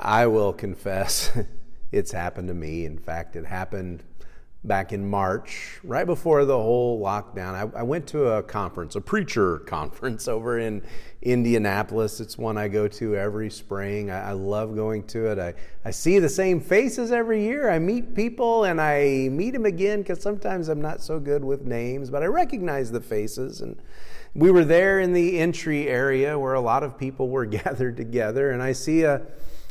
I 0.00 0.26
will 0.28 0.54
confess, 0.54 1.30
it's 1.92 2.10
happened 2.10 2.48
to 2.48 2.54
me. 2.54 2.86
In 2.86 2.98
fact, 2.98 3.36
it 3.36 3.44
happened 3.44 4.02
back 4.64 4.92
in 4.92 5.08
March, 5.08 5.78
right 5.82 6.06
before 6.06 6.44
the 6.44 6.56
whole 6.56 7.00
lockdown. 7.00 7.54
I, 7.54 7.78
I, 7.78 7.82
went 7.82 8.06
to 8.08 8.26
a 8.26 8.42
conference, 8.42 8.94
a 8.94 9.00
preacher 9.00 9.58
conference 9.66 10.28
over 10.28 10.58
in 10.58 10.82
Indianapolis. 11.22 12.20
It's 12.20 12.36
one 12.36 12.58
I 12.58 12.68
go 12.68 12.86
to 12.88 13.16
every 13.16 13.50
spring. 13.50 14.10
I, 14.10 14.30
I, 14.30 14.32
love 14.32 14.74
going 14.74 15.06
to 15.08 15.26
it. 15.32 15.38
I, 15.38 15.54
I 15.84 15.90
see 15.90 16.18
the 16.18 16.28
same 16.28 16.60
faces 16.60 17.10
every 17.10 17.42
year. 17.42 17.70
I 17.70 17.78
meet 17.78 18.14
people 18.14 18.64
and 18.64 18.80
I 18.80 19.28
meet 19.30 19.52
them 19.52 19.64
again 19.64 20.00
because 20.00 20.20
sometimes 20.20 20.68
I'm 20.68 20.82
not 20.82 21.02
so 21.02 21.18
good 21.18 21.42
with 21.42 21.62
names, 21.62 22.10
but 22.10 22.22
I 22.22 22.26
recognize 22.26 22.90
the 22.90 23.00
faces. 23.00 23.62
And 23.62 23.80
we 24.34 24.50
were 24.50 24.64
there 24.64 25.00
in 25.00 25.14
the 25.14 25.38
entry 25.38 25.88
area 25.88 26.38
where 26.38 26.54
a 26.54 26.60
lot 26.60 26.82
of 26.82 26.98
people 26.98 27.30
were 27.30 27.46
gathered 27.46 27.96
together, 27.96 28.50
and 28.50 28.62
I 28.62 28.72
see 28.72 29.04
a 29.04 29.22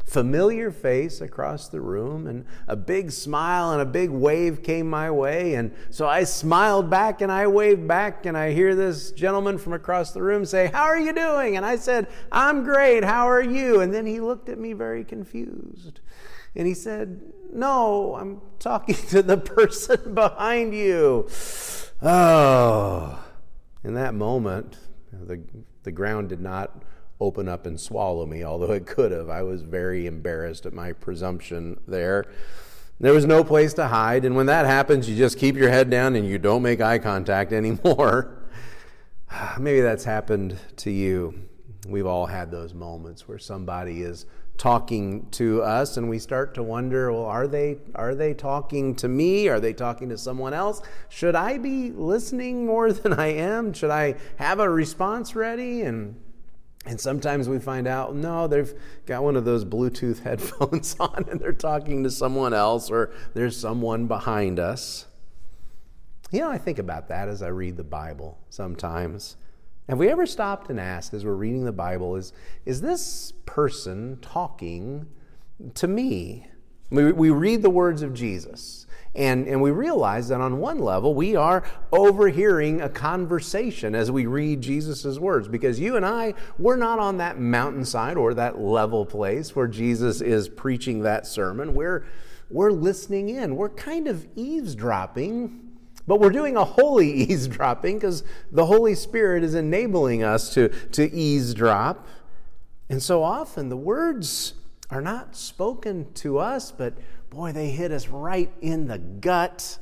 familiar 0.10 0.72
face 0.72 1.22
across 1.22 1.70
the 1.70 1.80
room, 1.80 2.26
and 2.26 2.46
a 2.68 2.76
big 2.76 3.12
smile 3.12 3.72
and 3.72 3.82
a 3.82 3.86
big 3.86 4.10
wave 4.10 4.64
came 4.64 4.90
my 4.90 5.12
way. 5.12 5.54
And 5.54 5.72
so 5.92 6.08
I 6.08 6.24
smiled 6.24 6.90
back 6.90 7.22
and 7.22 7.32
I 7.32 7.46
waved 7.48 7.88
back, 7.88 8.26
and 8.26 8.36
I 8.36 8.52
hear 8.52 8.74
this 8.74 9.12
gentleman 9.12 9.60
from 9.60 9.74
across 9.74 10.12
the 10.12 10.24
room 10.24 10.46
say, 10.46 10.68
How 10.68 10.86
are 10.86 11.00
you 11.00 11.14
doing? 11.14 11.58
And 11.58 11.66
I 11.66 11.76
said, 11.76 12.08
I'm 12.32 12.64
great. 12.64 13.04
How 13.04 13.30
are 13.30 13.42
you? 13.42 13.82
And 13.82 13.94
then 13.94 14.06
he 14.06 14.20
looked 14.20 14.50
at 14.50 14.58
me 14.58 14.74
very 14.74 15.04
confused. 15.04 16.00
And 16.56 16.68
he 16.68 16.74
said, 16.74 17.22
No, 17.54 18.16
I'm 18.16 18.42
talking 18.58 18.96
to 19.10 19.22
the 19.22 19.38
person 19.56 20.16
behind 20.16 20.74
you. 20.74 21.30
Oh. 22.02 23.24
In 23.84 23.94
that 23.94 24.14
moment, 24.14 24.78
the, 25.12 25.42
the 25.84 25.92
ground 25.92 26.30
did 26.30 26.42
not 26.42 26.84
open 27.20 27.48
up 27.48 27.66
and 27.66 27.80
swallow 27.80 28.26
me, 28.26 28.44
although 28.44 28.72
it 28.72 28.86
could 28.86 29.12
have. 29.12 29.30
I 29.30 29.44
was 29.44 29.62
very 29.62 30.08
embarrassed 30.08 30.66
at 30.66 30.74
my 30.74 30.94
presumption 30.94 31.80
there. 31.88 32.26
There 33.00 33.14
was 33.14 33.26
no 33.26 33.44
place 33.44 33.74
to 33.76 33.88
hide, 33.88 34.26
and 34.26 34.36
when 34.36 34.48
that 34.48 34.66
happens, 34.66 35.10
you 35.10 35.16
just 35.16 35.38
keep 35.38 35.56
your 35.56 35.70
head 35.70 35.90
down 35.90 36.16
and 36.16 36.28
you 36.28 36.38
don't 36.38 36.62
make 36.62 36.82
eye 36.82 37.00
contact 37.00 37.54
anymore. 37.54 38.38
Maybe 39.60 39.82
that's 39.82 40.04
happened 40.04 40.58
to 40.78 40.92
you. 40.92 41.48
We've 41.88 42.06
all 42.06 42.26
had 42.26 42.52
those 42.52 42.74
moments 42.74 43.28
where 43.28 43.40
somebody 43.40 44.02
is 44.02 44.26
talking 44.58 45.26
to 45.32 45.64
us 45.64 45.96
and 45.96 46.10
we 46.10 46.20
start 46.20 46.54
to 46.54 46.62
wonder 46.62 47.14
well 47.14 47.24
are 47.24 47.48
they 47.48 47.78
are 47.96 48.14
they 48.14 48.34
talking 48.34 48.94
to 48.94 49.08
me 49.08 49.48
are 49.48 49.62
they 49.62 49.72
talking 49.72 50.10
to 50.10 50.18
someone 50.18 50.54
else 50.54 50.82
should 51.08 51.34
i 51.34 51.58
be 51.58 51.92
listening 51.92 52.66
more 52.66 52.92
than 52.94 53.14
i 53.14 53.28
am 53.28 53.72
should 53.72 53.90
i 53.90 54.14
have 54.36 54.60
a 54.60 54.70
response 54.70 55.34
ready 55.34 55.84
and 55.84 56.14
and 56.86 57.00
sometimes 57.00 57.50
we 57.50 57.60
find 57.60 57.88
out 57.88 58.16
no 58.16 58.48
they've 58.48 58.74
got 59.06 59.24
one 59.24 59.36
of 59.36 59.46
those 59.46 59.66
bluetooth 59.66 60.20
headphones 60.24 60.96
on 61.00 61.26
and 61.30 61.40
they're 61.40 61.52
talking 61.52 62.04
to 62.04 62.12
someone 62.12 62.54
else 62.54 62.90
or 62.90 63.12
there's 63.34 63.58
someone 63.58 64.08
behind 64.08 64.60
us. 64.60 65.06
You 66.32 66.42
know 66.42 66.50
i 66.50 66.58
think 66.58 66.80
about 66.80 67.08
that 67.10 67.28
as 67.28 67.42
i 67.42 67.48
read 67.48 67.78
the 67.78 67.84
bible 67.84 68.38
sometimes. 68.50 69.36
Have 69.90 69.98
we 69.98 70.10
ever 70.10 70.28
stopped 70.28 70.70
and 70.70 70.80
asked 70.80 71.16
as 71.16 71.26
we're 71.26 71.34
reading 71.34 71.66
the 71.66 71.72
Bible, 71.72 72.16
is, 72.16 72.32
is 72.64 72.80
this 72.80 73.34
person 73.48 74.20
talking 74.22 75.08
to 75.74 75.88
me? 75.88 76.46
We, 76.92 77.12
we 77.12 77.32
read 77.32 77.64
the 77.64 77.72
words 77.72 78.04
of 78.04 78.14
Jesus, 78.14 78.86
and, 79.16 79.48
and 79.48 79.62
we 79.62 79.72
realize 79.72 80.28
that 80.28 80.40
on 80.40 80.60
one 80.60 80.80
level, 80.80 81.16
we 81.16 81.36
are 81.36 81.64
overhearing 81.92 82.82
a 82.82 82.90
conversation 82.90 83.96
as 83.96 84.12
we 84.12 84.28
read 84.28 84.62
Jesus' 84.62 85.18
words, 85.18 85.48
because 85.48 85.80
you 85.80 85.96
and 85.96 86.06
I, 86.06 86.36
we're 86.60 86.76
not 86.76 87.00
on 87.00 87.18
that 87.18 87.40
mountainside 87.40 88.18
or 88.18 88.36
that 88.36 88.60
level 88.60 89.06
place 89.06 89.56
where 89.56 89.68
Jesus 89.68 90.22
is 90.22 90.48
preaching 90.48 91.02
that 91.02 91.26
sermon. 91.26 91.74
We're, 91.74 92.06
we're 92.52 92.72
listening 92.72 93.30
in, 93.30 93.56
we're 93.56 93.70
kind 93.70 94.08
of 94.08 94.28
eavesdropping 94.36 95.66
but 96.08 96.20
we're 96.20 96.32
doing 96.32 96.58
a 96.58 96.66
holy 96.66 97.12
eavesdropping 97.30 97.98
because 97.98 98.24
the 98.52 98.66
Holy 98.66 98.96
Spirit 98.96 99.44
is 99.44 99.54
enabling 99.54 100.24
us 100.24 100.52
to, 100.56 100.70
to 100.90 101.08
eavesdrop. 101.14 102.08
And 102.90 103.02
so 103.02 103.22
often 103.22 103.70
the 103.70 103.78
words 103.78 104.56
are 104.90 105.02
not 105.02 105.36
spoken 105.36 106.12
to 106.16 106.40
us, 106.40 106.72
but 106.72 106.96
boy, 107.30 107.52
they 107.52 107.70
hit 107.70 107.92
us 107.92 108.08
right 108.08 108.52
in 108.62 108.88
the 108.88 108.98
gut. 108.98 109.80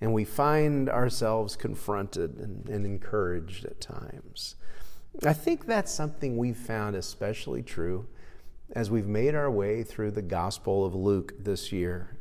And 0.00 0.12
we 0.12 0.24
find 0.24 0.90
ourselves 0.90 1.56
confronted 1.56 2.38
and, 2.38 2.68
and 2.68 2.84
encouraged 2.84 3.64
at 3.64 3.80
times. 3.80 4.56
I 5.24 5.32
think 5.32 5.66
that's 5.66 5.92
something 5.92 6.36
we've 6.36 6.56
found 6.56 6.96
especially 6.96 7.62
true 7.62 8.06
as 8.72 8.90
we've 8.90 9.06
made 9.06 9.34
our 9.34 9.50
way 9.50 9.82
through 9.82 10.10
the 10.10 10.22
Gospel 10.22 10.84
of 10.84 10.94
Luke 10.94 11.32
this 11.38 11.72
year. 11.72 12.16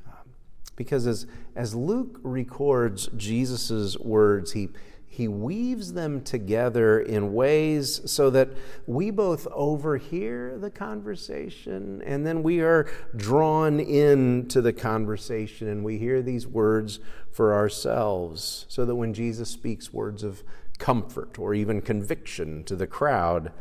Because 0.75 1.05
as, 1.05 1.27
as 1.55 1.75
Luke 1.75 2.19
records 2.23 3.07
Jesus' 3.17 3.97
words, 3.97 4.53
he, 4.53 4.69
he 5.13 5.27
weaves 5.27 5.93
them 5.93 6.23
together 6.23 6.99
in 6.99 7.35
ways 7.35 8.01
so 8.11 8.31
that 8.31 8.49
we 8.87 9.11
both 9.11 9.45
overhear 9.51 10.57
the 10.57 10.71
conversation 10.71 12.01
and 12.01 12.25
then 12.25 12.41
we 12.41 12.61
are 12.61 12.89
drawn 13.15 13.79
into 13.79 14.59
the 14.59 14.73
conversation 14.73 15.67
and 15.67 15.83
we 15.83 15.99
hear 15.99 16.23
these 16.23 16.47
words 16.47 16.99
for 17.29 17.53
ourselves. 17.53 18.65
So 18.69 18.85
that 18.85 18.95
when 18.95 19.13
Jesus 19.13 19.51
speaks 19.51 19.93
words 19.93 20.23
of 20.23 20.41
comfort 20.79 21.37
or 21.37 21.53
even 21.53 21.79
conviction 21.81 22.63
to 22.63 22.75
the 22.75 22.87
crowd, 22.87 23.51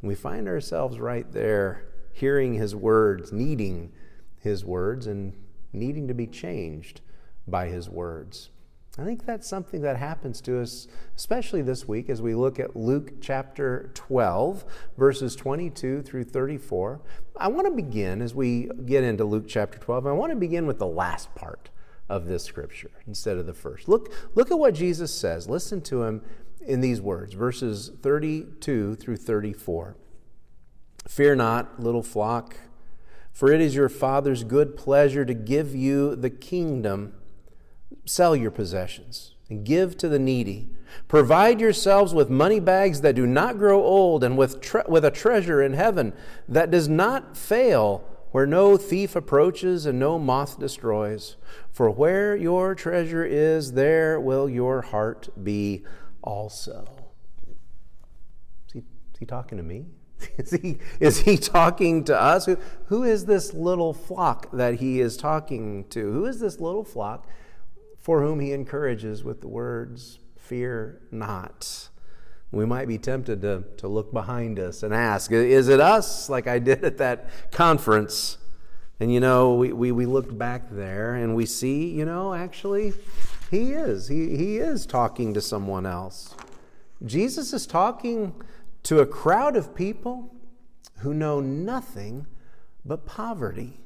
we 0.00 0.14
find 0.14 0.48
ourselves 0.48 0.98
right 0.98 1.30
there 1.30 1.84
hearing 2.14 2.54
his 2.54 2.74
words, 2.74 3.30
needing 3.30 3.92
his 4.38 4.64
words, 4.64 5.06
and 5.06 5.34
needing 5.74 6.08
to 6.08 6.14
be 6.14 6.26
changed 6.26 7.02
by 7.46 7.66
his 7.66 7.90
words. 7.90 8.48
I 8.98 9.04
think 9.04 9.24
that's 9.24 9.48
something 9.48 9.80
that 9.82 9.96
happens 9.96 10.42
to 10.42 10.60
us, 10.60 10.86
especially 11.16 11.62
this 11.62 11.88
week 11.88 12.10
as 12.10 12.20
we 12.20 12.34
look 12.34 12.60
at 12.60 12.76
Luke 12.76 13.22
chapter 13.22 13.90
12, 13.94 14.66
verses 14.98 15.34
22 15.34 16.02
through 16.02 16.24
34. 16.24 17.00
I 17.38 17.48
want 17.48 17.66
to 17.66 17.70
begin, 17.70 18.20
as 18.20 18.34
we 18.34 18.68
get 18.84 19.02
into 19.02 19.24
Luke 19.24 19.46
chapter 19.48 19.78
12, 19.78 20.06
I 20.06 20.12
want 20.12 20.30
to 20.30 20.36
begin 20.36 20.66
with 20.66 20.78
the 20.78 20.86
last 20.86 21.34
part 21.34 21.70
of 22.10 22.26
this 22.26 22.44
scripture 22.44 22.90
instead 23.06 23.38
of 23.38 23.46
the 23.46 23.54
first. 23.54 23.88
Look, 23.88 24.12
look 24.34 24.50
at 24.50 24.58
what 24.58 24.74
Jesus 24.74 25.14
says. 25.14 25.48
Listen 25.48 25.80
to 25.82 26.02
him 26.02 26.22
in 26.60 26.82
these 26.82 27.00
words, 27.00 27.32
verses 27.32 27.90
32 28.02 28.96
through 28.96 29.16
34. 29.16 29.96
Fear 31.08 31.36
not, 31.36 31.80
little 31.80 32.02
flock. 32.02 32.56
For 33.32 33.50
it 33.50 33.62
is 33.62 33.74
your 33.74 33.88
Father's 33.88 34.44
good 34.44 34.76
pleasure 34.76 35.24
to 35.24 35.32
give 35.32 35.74
you 35.74 36.14
the 36.14 36.28
kingdom. 36.28 37.14
Sell 38.04 38.34
your 38.34 38.50
possessions 38.50 39.34
and 39.52 39.64
give 39.64 39.98
to 39.98 40.08
the 40.08 40.18
needy. 40.18 40.70
Provide 41.08 41.60
yourselves 41.60 42.14
with 42.14 42.30
money 42.30 42.58
bags 42.58 43.02
that 43.02 43.14
do 43.14 43.26
not 43.26 43.58
grow 43.58 43.82
old, 43.82 44.24
and 44.24 44.36
with, 44.38 44.60
tre- 44.60 44.82
with 44.88 45.04
a 45.04 45.10
treasure 45.10 45.62
in 45.62 45.74
heaven 45.74 46.12
that 46.48 46.70
does 46.70 46.88
not 46.88 47.36
fail, 47.36 48.02
where 48.30 48.46
no 48.46 48.78
thief 48.78 49.14
approaches 49.14 49.84
and 49.84 49.98
no 49.98 50.18
moth 50.18 50.58
destroys. 50.58 51.36
For 51.70 51.90
where 51.90 52.34
your 52.34 52.74
treasure 52.74 53.24
is, 53.26 53.72
there 53.72 54.18
will 54.18 54.48
your 54.48 54.80
heart 54.82 55.28
be 55.42 55.84
also. 56.22 56.86
Is 58.68 58.72
he, 58.72 58.78
is 58.78 59.18
he 59.18 59.26
talking 59.26 59.58
to 59.58 59.64
me? 59.64 59.86
Is 60.38 60.52
he, 60.52 60.78
is 61.00 61.18
he 61.18 61.36
talking 61.36 62.04
to 62.04 62.16
us? 62.16 62.46
Who, 62.46 62.56
who 62.86 63.02
is 63.02 63.26
this 63.26 63.52
little 63.52 63.92
flock 63.92 64.48
that 64.52 64.74
he 64.74 65.00
is 65.00 65.16
talking 65.16 65.84
to? 65.88 66.12
Who 66.12 66.26
is 66.26 66.38
this 66.38 66.60
little 66.60 66.84
flock 66.84 67.26
for 68.02 68.20
whom 68.20 68.40
he 68.40 68.52
encourages 68.52 69.24
with 69.24 69.40
the 69.40 69.48
words, 69.48 70.18
Fear 70.36 71.00
not? 71.10 71.88
We 72.50 72.66
might 72.66 72.88
be 72.88 72.98
tempted 72.98 73.40
to, 73.42 73.64
to 73.78 73.88
look 73.88 74.12
behind 74.12 74.58
us 74.58 74.82
and 74.82 74.92
ask, 74.92 75.30
Is 75.30 75.68
it 75.68 75.80
us? 75.80 76.28
Like 76.28 76.46
I 76.46 76.58
did 76.58 76.84
at 76.84 76.98
that 76.98 77.30
conference. 77.52 78.38
And 79.00 79.12
you 79.12 79.20
know, 79.20 79.54
we, 79.54 79.72
we, 79.72 79.92
we 79.92 80.04
looked 80.04 80.36
back 80.36 80.64
there 80.70 81.14
and 81.14 81.34
we 81.34 81.46
see, 81.46 81.88
you 81.88 82.04
know, 82.04 82.34
actually, 82.34 82.92
he 83.50 83.72
is. 83.72 84.08
He, 84.08 84.36
he 84.36 84.58
is 84.58 84.84
talking 84.84 85.32
to 85.34 85.40
someone 85.40 85.86
else. 85.86 86.34
Jesus 87.04 87.52
is 87.52 87.66
talking 87.66 88.34
to 88.84 89.00
a 89.00 89.06
crowd 89.06 89.56
of 89.56 89.74
people 89.74 90.34
who 90.98 91.14
know 91.14 91.40
nothing 91.40 92.26
but 92.84 93.06
poverty. 93.06 93.80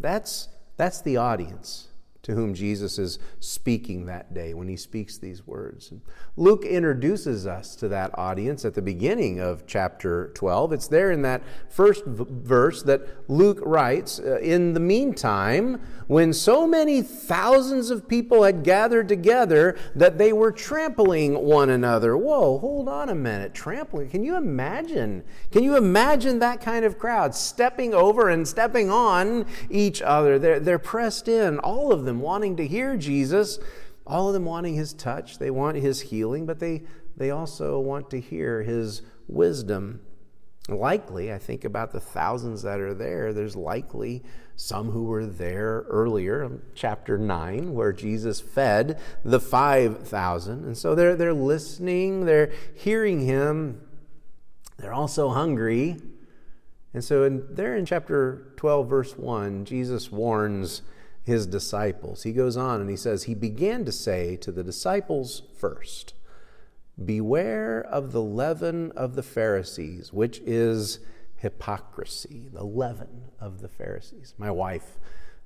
That's, 0.00 0.48
that's 0.76 1.00
the 1.00 1.16
audience 1.16 1.88
to 2.26 2.34
whom 2.34 2.54
Jesus 2.54 2.98
is 2.98 3.20
speaking 3.38 4.06
that 4.06 4.34
day 4.34 4.52
when 4.52 4.66
he 4.66 4.76
speaks 4.76 5.16
these 5.16 5.46
words. 5.46 5.92
Luke 6.36 6.64
introduces 6.64 7.46
us 7.46 7.76
to 7.76 7.86
that 7.86 8.10
audience 8.18 8.64
at 8.64 8.74
the 8.74 8.82
beginning 8.82 9.38
of 9.38 9.64
chapter 9.64 10.32
12. 10.34 10.72
It's 10.72 10.88
there 10.88 11.12
in 11.12 11.22
that 11.22 11.40
first 11.70 12.04
v- 12.04 12.24
verse 12.28 12.82
that 12.82 13.30
Luke 13.30 13.60
writes 13.62 14.18
uh, 14.18 14.38
In 14.40 14.74
the 14.74 14.80
meantime, 14.80 15.80
when 16.08 16.32
so 16.32 16.66
many 16.66 17.00
thousands 17.00 17.90
of 17.90 18.08
people 18.08 18.42
had 18.42 18.64
gathered 18.64 19.08
together 19.08 19.76
that 19.94 20.18
they 20.18 20.32
were 20.32 20.50
trampling 20.50 21.34
one 21.34 21.70
another. 21.70 22.16
Whoa, 22.16 22.58
hold 22.58 22.88
on 22.88 23.08
a 23.08 23.14
minute. 23.14 23.54
Trampling? 23.54 24.10
Can 24.10 24.24
you 24.24 24.36
imagine? 24.36 25.22
Can 25.52 25.62
you 25.62 25.76
imagine 25.76 26.40
that 26.40 26.60
kind 26.60 26.84
of 26.84 26.98
crowd 26.98 27.36
stepping 27.36 27.94
over 27.94 28.28
and 28.28 28.46
stepping 28.46 28.90
on 28.90 29.46
each 29.70 30.02
other? 30.02 30.40
They're, 30.40 30.58
they're 30.58 30.78
pressed 30.78 31.28
in, 31.28 31.60
all 31.60 31.92
of 31.92 32.04
them 32.04 32.15
them 32.16 32.22
wanting 32.22 32.56
to 32.56 32.66
hear 32.66 32.96
Jesus, 32.96 33.58
all 34.06 34.28
of 34.28 34.34
them 34.34 34.44
wanting 34.44 34.74
his 34.74 34.92
touch. 34.92 35.38
They 35.38 35.50
want 35.50 35.76
his 35.76 36.00
healing, 36.00 36.46
but 36.46 36.58
they, 36.58 36.82
they 37.16 37.30
also 37.30 37.78
want 37.78 38.10
to 38.10 38.20
hear 38.20 38.62
his 38.62 39.02
wisdom. 39.28 40.00
Likely, 40.68 41.32
I 41.32 41.38
think 41.38 41.64
about 41.64 41.92
the 41.92 42.00
thousands 42.00 42.62
that 42.62 42.80
are 42.80 42.94
there, 42.94 43.32
there's 43.32 43.54
likely 43.54 44.24
some 44.56 44.90
who 44.90 45.04
were 45.04 45.26
there 45.26 45.84
earlier, 45.88 46.42
um, 46.42 46.62
chapter 46.74 47.18
9, 47.18 47.74
where 47.74 47.92
Jesus 47.92 48.40
fed 48.40 48.98
the 49.22 49.38
5,000. 49.38 50.64
And 50.64 50.76
so 50.76 50.94
they're, 50.94 51.14
they're 51.14 51.34
listening, 51.34 52.24
they're 52.24 52.50
hearing 52.74 53.20
him, 53.20 53.82
they're 54.78 54.94
also 54.94 55.28
hungry. 55.28 55.98
And 56.94 57.04
so 57.04 57.24
in, 57.24 57.46
there 57.50 57.76
in 57.76 57.84
chapter 57.84 58.52
12, 58.56 58.88
verse 58.88 59.16
1, 59.16 59.66
Jesus 59.66 60.10
warns 60.10 60.80
his 61.26 61.44
disciples. 61.44 62.22
He 62.22 62.30
goes 62.30 62.56
on 62.56 62.80
and 62.80 62.88
he 62.88 62.96
says, 62.96 63.24
He 63.24 63.34
began 63.34 63.84
to 63.84 63.90
say 63.90 64.36
to 64.36 64.52
the 64.52 64.62
disciples 64.62 65.42
first, 65.58 66.14
Beware 67.04 67.82
of 67.82 68.12
the 68.12 68.22
leaven 68.22 68.92
of 68.92 69.16
the 69.16 69.24
Pharisees, 69.24 70.12
which 70.12 70.38
is 70.46 71.00
hypocrisy, 71.34 72.48
the 72.52 72.62
leaven 72.62 73.32
of 73.40 73.60
the 73.60 73.68
Pharisees. 73.68 74.34
My 74.38 74.52
wife 74.52 75.00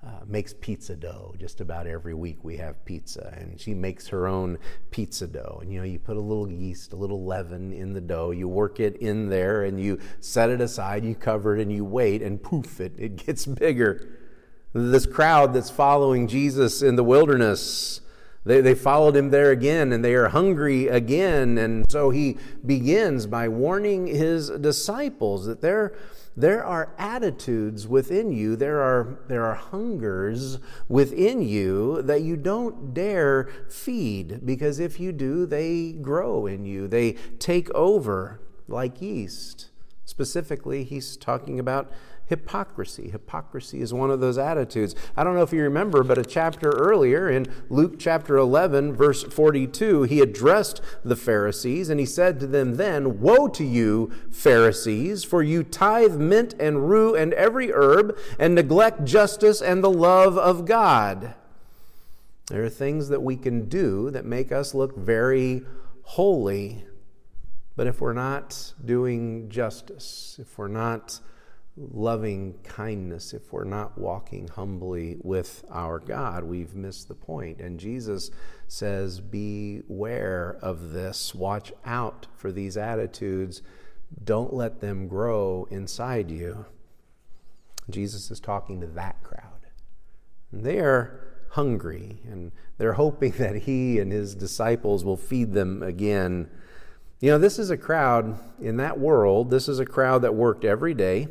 uh, 0.07 0.21
makes 0.27 0.53
pizza 0.61 0.95
dough 0.95 1.35
just 1.39 1.63
about 1.63 1.87
every 1.87 2.15
week 2.15 2.45
we 2.45 2.59
have 2.59 2.85
pizza 2.85 3.35
and 3.39 3.59
she 3.59 3.73
makes 3.73 4.09
her 4.09 4.27
own 4.27 4.59
pizza 4.91 5.27
dough 5.27 5.59
and 5.61 5.71
you 5.71 5.79
know 5.79 5.85
you 5.85 5.99
put 5.99 6.17
a 6.17 6.21
little 6.21 6.51
yeast 6.51 6.95
a 6.95 6.97
little 6.97 7.27
leaven 7.27 7.71
in 7.71 7.93
the 7.93 8.01
dough 8.01 8.31
you 8.31 8.49
work 8.49 8.81
it 8.81 8.97
in 8.97 9.29
there 9.29 9.63
and 9.65 9.79
you 9.79 9.99
set 10.19 10.49
it 10.49 10.59
aside 10.59 11.05
you 11.05 11.15
cover 11.15 11.55
it 11.55 11.61
and 11.61 11.71
you 11.71 11.85
wait 11.85 12.23
and 12.23 12.43
poof 12.43 12.81
it, 12.81 12.95
it 12.97 13.27
gets 13.27 13.45
bigger 13.61 14.20
this 14.73 15.07
crowd 15.07 15.53
that's 15.53 15.71
following 15.71 16.29
Jesus 16.29 16.83
in 16.83 16.97
the 16.97 17.05
wilderness, 17.05 18.01
they, 18.45 18.61
they 18.61 18.75
followed 18.75 19.17
him 19.17 19.31
there 19.31 19.51
again 19.51 19.93
and 19.93 20.05
they 20.05 20.15
are 20.15 20.29
hungry 20.29 20.89
again. 20.89 21.59
And 21.59 21.91
so 21.91 22.11
he 22.11 22.39
begins 22.65 23.27
by 23.27 23.49
warning 23.49 24.07
his 24.07 24.49
disciples 24.49 25.47
that 25.47 25.61
there, 25.61 25.95
there 26.37 26.65
are 26.65 26.95
attitudes 26.99 27.87
within 27.87 28.33
you, 28.33 28.57
there 28.57 28.81
are, 28.81 29.19
there 29.29 29.45
are 29.45 29.57
hungers 29.57 30.59
within 30.89 31.43
you 31.43 32.01
that 32.03 32.23
you 32.23 32.37
don't 32.37 32.95
dare 32.95 33.49
feed 33.69 34.47
because 34.47 34.79
if 34.79 34.99
you 34.99 35.13
do, 35.13 35.45
they 35.47 35.93
grow 35.93 36.47
in 36.47 36.65
you, 36.65 36.89
they 36.89 37.13
take 37.39 37.71
over 37.75 38.41
like 38.69 39.03
yeast. 39.03 39.67
Specifically, 40.11 40.83
he's 40.83 41.17
talking 41.17 41.61
about 41.61 41.89
hypocrisy. 42.27 43.11
Hypocrisy 43.11 43.81
is 43.81 43.95
one 43.95 44.11
of 44.11 44.19
those 44.19 44.39
attitudes. 44.39 44.93
I 45.17 45.23
don't 45.23 45.37
know 45.37 45.45
if 45.45 45.53
you 45.53 45.63
remember, 45.63 46.03
but 46.03 46.19
a 46.19 46.25
chapter 46.25 46.71
earlier 46.71 47.31
in 47.31 47.47
Luke 47.69 47.95
chapter 47.97 48.37
11, 48.37 48.93
verse 48.93 49.23
42, 49.23 50.03
he 50.03 50.19
addressed 50.19 50.81
the 51.05 51.15
Pharisees 51.15 51.89
and 51.89 52.01
he 52.01 52.07
said 52.07 52.41
to 52.41 52.49
them 52.49 52.75
then, 52.75 53.21
Woe 53.21 53.47
to 53.51 53.63
you, 53.63 54.11
Pharisees, 54.33 55.23
for 55.23 55.45
you 55.45 55.63
tithe 55.63 56.17
mint 56.17 56.55
and 56.59 56.91
rue 56.91 57.15
and 57.15 57.33
every 57.35 57.71
herb 57.71 58.19
and 58.37 58.57
neglect 58.57 59.05
justice 59.05 59.63
and 59.63 59.85
the 59.85 59.93
love 59.93 60.37
of 60.37 60.65
God. 60.65 61.37
There 62.49 62.65
are 62.65 62.69
things 62.69 63.11
that 63.11 63.23
we 63.23 63.37
can 63.37 63.69
do 63.69 64.11
that 64.11 64.25
make 64.25 64.51
us 64.51 64.75
look 64.75 64.97
very 64.97 65.65
holy. 66.03 66.85
But 67.81 67.87
if 67.87 68.03
we're 68.03 68.13
not 68.13 68.75
doing 68.85 69.49
justice, 69.49 70.37
if 70.39 70.59
we're 70.59 70.69
not 70.69 71.19
loving 71.79 72.59
kindness, 72.63 73.33
if 73.33 73.55
we're 73.55 73.65
not 73.65 73.97
walking 73.97 74.49
humbly 74.49 75.17
with 75.23 75.65
our 75.71 75.99
God, 75.99 76.45
we've 76.45 76.75
missed 76.75 77.09
the 77.09 77.15
point. 77.15 77.59
And 77.59 77.81
Jesus 77.81 78.31
says, 78.69 79.21
Beware 79.21 80.59
of 80.61 80.93
this. 80.93 81.35
Watch 81.35 81.73
out 81.87 82.27
for 82.37 82.53
these 82.53 82.77
attitudes. 82.77 83.63
Don't 84.23 84.53
let 84.53 84.83
them 84.83 85.09
grow 85.09 85.67
inside 85.71 86.31
you. 86.31 86.67
Jesus 87.89 88.31
is 88.31 88.41
talking 88.41 88.83
to 88.83 88.89
that 88.89 89.23
crowd. 89.23 89.69
And 90.53 90.65
they 90.65 90.81
are 90.81 91.47
hungry, 91.53 92.21
and 92.31 92.53
they're 92.77 92.93
hoping 92.93 93.33
that 93.39 93.63
he 93.63 93.99
and 93.99 94.13
his 94.13 94.35
disciples 94.35 95.03
will 95.03 95.17
feed 95.17 95.55
them 95.55 95.83
again. 95.83 96.51
You 97.21 97.31
know, 97.31 97.39
this 97.39 97.59
is 97.59 97.71
a 97.71 97.77
crowd 97.77 98.39
in 98.61 98.79
that 98.79 98.99
world, 98.99 99.51
this 99.51 99.69
is 99.69 99.79
a 99.79 99.85
crowd 99.85 100.23
that 100.23 100.35
worked 100.35 100.65
every 100.65 100.95
day 100.95 101.29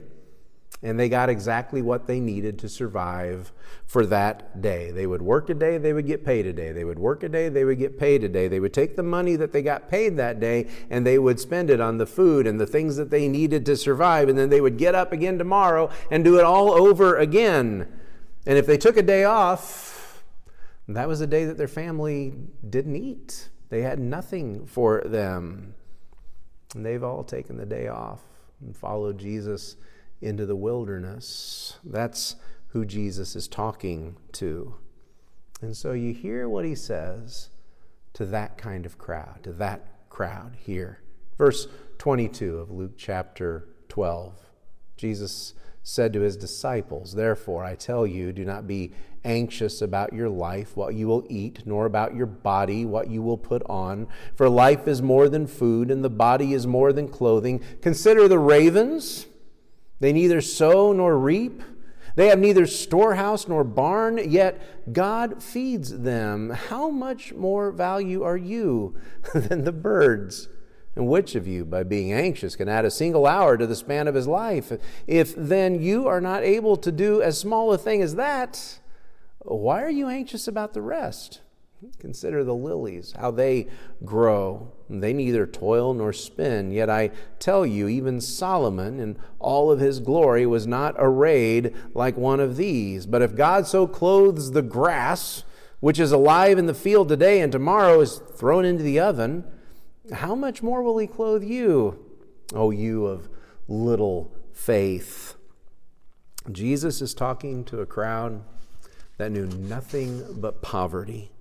and 0.82 0.98
they 0.98 1.10
got 1.10 1.30
exactly 1.30 1.82
what 1.82 2.08
they 2.08 2.20
needed 2.22 2.58
to 2.60 2.70
survive 2.70 3.52
for 3.86 4.06
that 4.06 4.62
day. 4.62 4.92
They 4.92 5.08
would 5.08 5.22
work 5.22 5.50
a 5.50 5.54
day, 5.54 5.78
they 5.78 5.92
would 5.92 6.08
get 6.08 6.24
paid 6.24 6.46
a 6.46 6.54
day. 6.54 6.72
They 6.72 6.86
would 6.86 7.00
work 7.00 7.24
a 7.24 7.30
day, 7.30 7.50
they 7.50 7.66
would 7.66 7.80
get 7.80 8.00
paid 8.00 8.24
a 8.24 8.30
day. 8.30 8.48
They 8.48 8.62
would 8.62 8.74
take 8.74 8.96
the 8.96 9.04
money 9.04 9.36
that 9.36 9.52
they 9.52 9.62
got 9.62 9.90
paid 9.90 10.16
that 10.18 10.40
day 10.40 10.70
and 10.90 11.06
they 11.06 11.20
would 11.20 11.40
spend 11.40 11.70
it 11.70 11.82
on 11.82 11.98
the 11.98 12.06
food 12.06 12.48
and 12.48 12.62
the 12.62 12.68
things 12.68 12.96
that 12.96 13.10
they 13.10 13.28
needed 13.28 13.66
to 13.66 13.76
survive. 13.76 14.30
And 14.30 14.38
then 14.38 14.50
they 14.50 14.62
would 14.62 14.78
get 14.78 14.96
up 14.96 15.12
again 15.12 15.38
tomorrow 15.38 15.90
and 16.10 16.24
do 16.24 16.40
it 16.40 16.46
all 16.46 16.72
over 16.72 17.18
again. 17.18 17.88
And 18.46 18.58
if 18.58 18.66
they 18.66 18.78
took 18.78 18.96
a 18.96 19.04
day 19.04 19.26
off, 19.26 20.24
that 20.88 21.10
was 21.10 21.20
a 21.20 21.28
day 21.28 21.46
that 21.46 21.58
their 21.58 21.68
family 21.68 22.34
didn't 22.68 22.96
eat. 22.96 23.50
They 23.68 23.82
had 23.82 24.00
nothing 24.00 24.66
for 24.66 25.02
them. 25.06 25.76
And 26.76 26.86
they've 26.86 27.04
all 27.04 27.24
taken 27.24 27.58
the 27.58 27.66
day 27.66 27.88
off 27.88 28.22
and 28.62 28.76
followed 28.76 29.18
Jesus 29.18 29.76
into 30.22 30.46
the 30.46 30.56
wilderness. 30.56 31.78
That's 31.84 32.36
who 32.70 32.86
Jesus 32.86 33.36
is 33.36 33.48
talking 33.48 34.18
to. 34.34 34.76
And 35.62 35.76
so 35.76 35.94
you 35.94 36.14
hear 36.14 36.48
what 36.48 36.66
he 36.66 36.76
says 36.76 37.50
to 38.14 38.26
that 38.28 38.58
kind 38.58 38.86
of 38.86 38.98
crowd, 38.98 39.40
to 39.44 39.54
that 39.54 40.10
crowd 40.10 40.56
here. 40.58 41.02
Verse 41.38 41.68
22 41.98 42.58
of 42.58 42.72
Luke 42.72 42.94
chapter 42.98 43.68
12. 43.90 44.34
Jesus 44.98 45.54
said 45.84 46.14
to 46.14 46.22
his 46.22 46.38
disciples, 46.38 47.14
Therefore, 47.14 47.64
I 47.64 47.76
tell 47.76 48.06
you, 48.06 48.32
do 48.32 48.46
not 48.46 48.68
be 48.68 48.92
anxious 49.24 49.82
about 49.82 50.14
your 50.14 50.30
life, 50.30 50.76
what 50.76 50.96
you 50.96 51.08
will 51.08 51.26
eat, 51.30 51.64
nor 51.66 51.86
about 51.86 52.16
your 52.16 52.26
body, 52.26 52.86
what 52.86 53.10
you 53.10 53.22
will 53.22 53.38
put 53.38 53.62
on. 53.68 54.08
For 54.36 54.50
life 54.50 54.88
is 54.88 55.02
more 55.02 55.30
than 55.30 55.48
food, 55.48 55.92
and 55.92 56.04
the 56.04 56.10
body 56.10 56.54
is 56.54 56.68
more 56.68 56.94
than 56.94 57.08
clothing. 57.08 57.62
Consider 57.82 58.28
the 58.28 58.40
ravens. 58.40 59.28
They 60.00 60.14
neither 60.14 60.42
sow 60.42 60.94
nor 60.94 61.18
reap. 61.18 61.62
They 62.16 62.28
have 62.28 62.40
neither 62.40 62.66
storehouse 62.66 63.48
nor 63.48 63.64
barn, 63.64 64.20
yet 64.30 64.94
God 64.94 65.42
feeds 65.42 66.00
them. 66.00 66.50
How 66.50 66.90
much 66.90 67.34
more 67.34 67.72
value 67.72 68.24
are 68.24 68.38
you 68.38 69.00
than 69.34 69.64
the 69.64 69.72
birds? 69.72 70.50
And 70.96 71.08
which 71.08 71.36
of 71.36 71.48
you, 71.48 71.64
by 71.64 71.84
being 71.84 72.12
anxious, 72.12 72.56
can 72.58 72.68
add 72.68 72.84
a 72.84 72.92
single 72.92 73.26
hour 73.26 73.58
to 73.58 73.66
the 73.66 73.76
span 73.76 74.08
of 74.08 74.16
his 74.16 74.28
life? 74.28 74.74
If 75.08 75.34
then 75.34 75.82
you 75.82 76.08
are 76.08 76.20
not 76.20 76.44
able 76.44 76.76
to 76.78 76.92
do 76.92 77.22
as 77.22 77.38
small 77.38 77.72
a 77.72 77.78
thing 77.78 78.02
as 78.02 78.16
that, 78.16 78.80
why 79.40 79.84
are 79.84 79.90
you 79.90 80.08
anxious 80.08 80.48
about 80.48 80.74
the 80.74 80.82
rest? 80.82 81.42
Consider 81.98 82.44
the 82.44 82.56
lilies, 82.56 83.14
how 83.18 83.32
they 83.32 83.68
grow. 84.04 84.74
They 84.90 85.14
neither 85.14 85.48
toil 85.48 85.94
nor 85.94 86.12
spin. 86.12 86.72
Yet 86.72 86.90
I 86.90 87.12
tell 87.40 87.66
you, 87.66 87.88
even 87.88 88.20
Solomon 88.20 89.00
in 89.00 89.18
all 89.40 89.72
of 89.72 89.80
his 89.80 90.02
glory 90.02 90.46
was 90.46 90.68
not 90.68 90.96
arrayed 90.98 91.74
like 91.94 92.18
one 92.18 92.42
of 92.42 92.58
these. 92.58 93.06
But 93.06 93.22
if 93.22 93.36
God 93.36 93.66
so 93.66 93.88
clothes 93.88 94.52
the 94.52 94.62
grass, 94.62 95.46
which 95.80 96.00
is 96.00 96.12
alive 96.12 96.58
in 96.58 96.66
the 96.66 96.74
field 96.74 97.08
today 97.08 97.40
and 97.40 97.52
tomorrow 97.52 98.02
is 98.02 98.22
thrown 98.36 98.66
into 98.66 98.84
the 98.84 99.00
oven, 99.00 99.46
how 100.12 100.36
much 100.36 100.62
more 100.62 100.84
will 100.84 100.98
he 100.98 101.08
clothe 101.08 101.44
you, 101.44 102.04
O 102.54 102.72
you 102.72 103.06
of 103.06 103.30
little 103.70 104.36
faith? 104.52 105.36
Jesus 106.52 107.02
is 107.02 107.14
talking 107.14 107.64
to 107.66 107.80
a 107.80 107.86
crowd 107.86 108.44
that 109.20 109.32
knew 109.32 109.46
nothing 109.46 110.26
but 110.42 110.64
poverty 110.64 111.32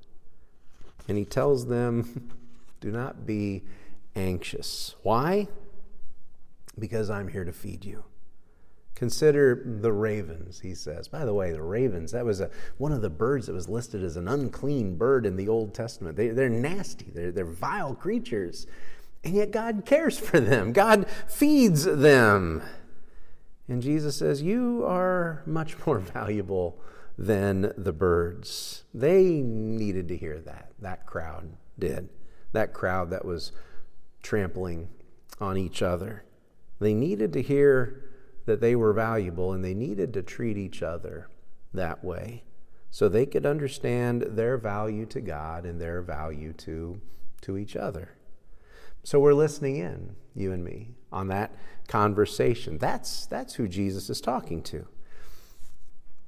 and 1.08 1.16
he 1.16 1.25
tells 1.25 1.66
them, 1.66 2.30
Do 2.80 2.92
not 2.92 3.26
be 3.26 3.64
anxious. 4.14 4.94
Why? 5.02 5.49
Because 6.78 7.11
I'm 7.11 7.28
here 7.28 7.44
to 7.44 7.52
feed 7.52 7.85
you. 7.85 8.04
Consider 8.94 9.64
the 9.80 9.92
ravens, 9.92 10.61
he 10.61 10.75
says. 10.75 11.08
By 11.08 11.25
the 11.25 11.35
way, 11.35 11.50
the 11.52 11.62
ravens, 11.62 12.12
that 12.12 12.25
was 12.25 12.40
a, 12.40 12.50
one 12.76 12.92
of 12.92 13.00
the 13.00 13.11
birds 13.11 13.47
that 13.47 13.52
was 13.52 13.68
listed 13.68 14.04
as 14.04 14.16
an 14.16 14.28
unclean 14.28 14.97
bird 14.97 15.25
in 15.25 15.37
the 15.37 15.49
Old 15.49 15.75
Testament. 15.75 16.16
They, 16.16 16.28
they're 16.28 16.49
nasty, 16.49 17.06
they're, 17.12 17.32
they're 17.32 17.44
vile 17.44 17.94
creatures, 17.94 18.66
and 19.25 19.35
yet 19.35 19.50
God 19.50 19.85
cares 19.87 20.18
for 20.20 20.38
them. 20.40 20.73
God 20.73 21.06
feeds 21.26 21.85
them. 21.85 22.62
And 23.66 23.82
Jesus 23.82 24.16
says, 24.16 24.42
You 24.42 24.85
are 24.87 25.42
much 25.47 25.75
more 25.87 25.99
valuable 25.99 26.80
than 27.18 27.72
the 27.76 27.92
birds. 27.92 28.84
They 28.94 29.42
needed 29.42 30.06
to 30.08 30.16
hear 30.16 30.38
that. 30.38 30.72
That 30.78 31.04
crowd 31.04 31.56
did. 31.76 32.08
That 32.52 32.72
crowd 32.72 33.10
that 33.10 33.25
was 33.25 33.50
trampling 34.22 34.88
on 35.40 35.56
each 35.56 35.82
other. 35.82 36.25
They 36.78 36.94
needed 36.94 37.32
to 37.32 37.42
hear 37.42 38.04
that 38.46 38.60
they 38.60 38.76
were 38.76 38.92
valuable 38.92 39.52
and 39.52 39.64
they 39.64 39.75
needed 39.75 40.14
to 40.14 40.22
treat 40.22 40.56
each 40.56 40.82
other 40.82 41.28
that 41.75 42.02
way 42.04 42.44
so 42.90 43.08
they 43.08 43.26
could 43.26 43.44
understand 43.44 44.22
their 44.22 44.56
value 44.56 45.04
to 45.06 45.20
God 45.20 45.66
and 45.66 45.80
their 45.80 46.00
value 46.00 46.52
to, 46.54 47.00
to 47.42 47.58
each 47.58 47.76
other. 47.76 48.14
So 49.02 49.18
we're 49.18 49.34
listening 49.34 49.76
in, 49.76 50.14
you 50.34 50.52
and 50.52 50.64
me, 50.64 50.94
on 51.12 51.28
that 51.28 51.54
conversation. 51.88 52.78
That's, 52.78 53.26
that's 53.26 53.54
who 53.54 53.68
Jesus 53.68 54.08
is 54.08 54.20
talking 54.20 54.62
to. 54.64 54.87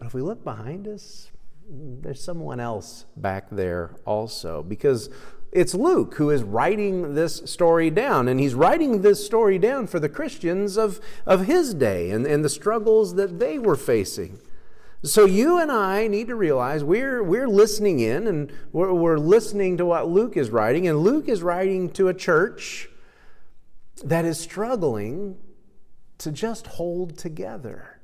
But 0.00 0.06
if 0.06 0.14
we 0.14 0.22
look 0.22 0.42
behind 0.42 0.88
us, 0.88 1.30
there's 1.68 2.24
someone 2.24 2.58
else 2.58 3.04
back 3.16 3.48
there 3.52 3.94
also, 4.06 4.62
because 4.62 5.10
it's 5.52 5.74
Luke 5.74 6.14
who 6.14 6.30
is 6.30 6.42
writing 6.42 7.14
this 7.14 7.42
story 7.44 7.90
down, 7.90 8.26
and 8.26 8.40
he's 8.40 8.54
writing 8.54 9.02
this 9.02 9.24
story 9.24 9.58
down 9.58 9.86
for 9.86 10.00
the 10.00 10.08
Christians 10.08 10.78
of, 10.78 11.00
of 11.26 11.44
his 11.44 11.74
day 11.74 12.10
and, 12.10 12.26
and 12.26 12.42
the 12.42 12.48
struggles 12.48 13.14
that 13.16 13.38
they 13.38 13.58
were 13.58 13.76
facing. 13.76 14.38
So 15.02 15.26
you 15.26 15.58
and 15.58 15.70
I 15.70 16.08
need 16.08 16.28
to 16.28 16.34
realize 16.34 16.82
we're, 16.82 17.22
we're 17.22 17.48
listening 17.48 18.00
in 18.00 18.26
and 18.26 18.50
we're, 18.72 18.92
we're 18.94 19.18
listening 19.18 19.76
to 19.76 19.84
what 19.84 20.08
Luke 20.08 20.36
is 20.36 20.48
writing, 20.48 20.88
and 20.88 21.00
Luke 21.00 21.28
is 21.28 21.42
writing 21.42 21.90
to 21.90 22.08
a 22.08 22.14
church 22.14 22.88
that 24.02 24.24
is 24.24 24.40
struggling 24.40 25.36
to 26.18 26.32
just 26.32 26.66
hold 26.68 27.18
together. 27.18 28.00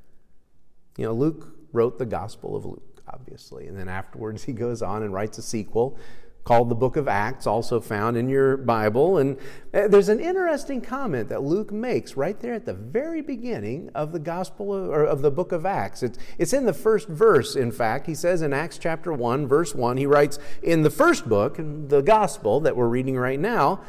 You 0.98 1.06
know, 1.06 1.14
Luke 1.14 1.55
wrote 1.76 1.98
the 1.98 2.06
Gospel 2.06 2.56
of 2.56 2.64
Luke, 2.64 3.02
obviously, 3.06 3.68
and 3.68 3.78
then 3.78 3.88
afterwards 3.88 4.44
he 4.44 4.52
goes 4.52 4.82
on 4.82 5.02
and 5.02 5.12
writes 5.12 5.38
a 5.38 5.42
sequel 5.42 5.98
called 6.46 6.68
the 6.68 6.76
book 6.76 6.96
of 6.96 7.08
Acts, 7.08 7.44
also 7.44 7.80
found 7.80 8.16
in 8.16 8.28
your 8.28 8.56
Bible. 8.56 9.18
And 9.18 9.36
uh, 9.74 9.88
there's 9.88 10.08
an 10.08 10.20
interesting 10.20 10.80
comment 10.80 11.28
that 11.28 11.42
Luke 11.42 11.72
makes 11.72 12.16
right 12.16 12.38
there 12.38 12.54
at 12.54 12.64
the 12.64 12.72
very 12.72 13.20
beginning 13.20 13.90
of 13.96 14.12
the 14.12 14.20
Gospel 14.20 14.72
of, 14.72 14.88
or 14.88 15.04
of 15.04 15.22
the 15.22 15.30
book 15.32 15.50
of 15.50 15.66
Acts. 15.66 16.04
It's, 16.04 16.18
it's 16.38 16.52
in 16.52 16.64
the 16.64 16.72
first 16.72 17.08
verse, 17.08 17.56
in 17.56 17.72
fact. 17.72 18.06
He 18.06 18.14
says 18.14 18.42
in 18.42 18.52
Acts 18.52 18.78
chapter 18.78 19.12
1, 19.12 19.48
verse 19.48 19.74
1, 19.74 19.96
he 19.96 20.06
writes, 20.06 20.38
In 20.62 20.82
the 20.82 20.90
first 20.90 21.28
book, 21.28 21.56
the 21.58 22.00
Gospel 22.00 22.60
that 22.60 22.76
we're 22.76 22.88
reading 22.88 23.16
right 23.16 23.40
now, 23.40 23.80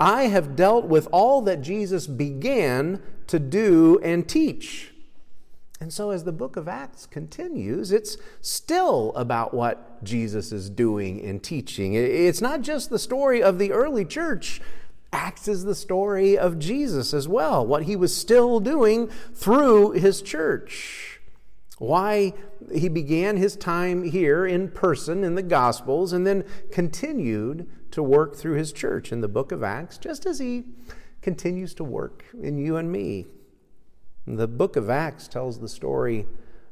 I 0.00 0.24
have 0.24 0.56
dealt 0.56 0.86
with 0.86 1.06
all 1.12 1.40
that 1.42 1.62
Jesus 1.62 2.08
began 2.08 3.00
to 3.28 3.38
do 3.38 4.00
and 4.02 4.28
teach 4.28 4.91
and 5.82 5.92
so, 5.92 6.10
as 6.10 6.22
the 6.22 6.30
book 6.30 6.56
of 6.56 6.68
Acts 6.68 7.06
continues, 7.06 7.90
it's 7.90 8.16
still 8.40 9.12
about 9.16 9.52
what 9.52 10.04
Jesus 10.04 10.52
is 10.52 10.70
doing 10.70 11.20
and 11.24 11.42
teaching. 11.42 11.94
It's 11.94 12.40
not 12.40 12.60
just 12.60 12.88
the 12.88 13.00
story 13.00 13.42
of 13.42 13.58
the 13.58 13.72
early 13.72 14.04
church, 14.04 14.60
Acts 15.12 15.48
is 15.48 15.64
the 15.64 15.74
story 15.74 16.38
of 16.38 16.60
Jesus 16.60 17.12
as 17.12 17.26
well, 17.26 17.66
what 17.66 17.82
he 17.82 17.96
was 17.96 18.16
still 18.16 18.60
doing 18.60 19.08
through 19.34 19.90
his 19.90 20.22
church. 20.22 21.20
Why 21.78 22.34
he 22.72 22.88
began 22.88 23.36
his 23.36 23.56
time 23.56 24.04
here 24.04 24.46
in 24.46 24.70
person 24.70 25.24
in 25.24 25.34
the 25.34 25.42
Gospels 25.42 26.12
and 26.12 26.24
then 26.24 26.44
continued 26.70 27.68
to 27.90 28.04
work 28.04 28.36
through 28.36 28.54
his 28.54 28.72
church 28.72 29.10
in 29.10 29.20
the 29.20 29.26
book 29.26 29.50
of 29.50 29.64
Acts, 29.64 29.98
just 29.98 30.26
as 30.26 30.38
he 30.38 30.62
continues 31.22 31.74
to 31.74 31.82
work 31.82 32.24
in 32.40 32.56
you 32.56 32.76
and 32.76 32.92
me 32.92 33.26
the 34.26 34.48
book 34.48 34.76
of 34.76 34.88
Acts 34.88 35.28
tells 35.28 35.60
the 35.60 35.68
story 35.68 36.26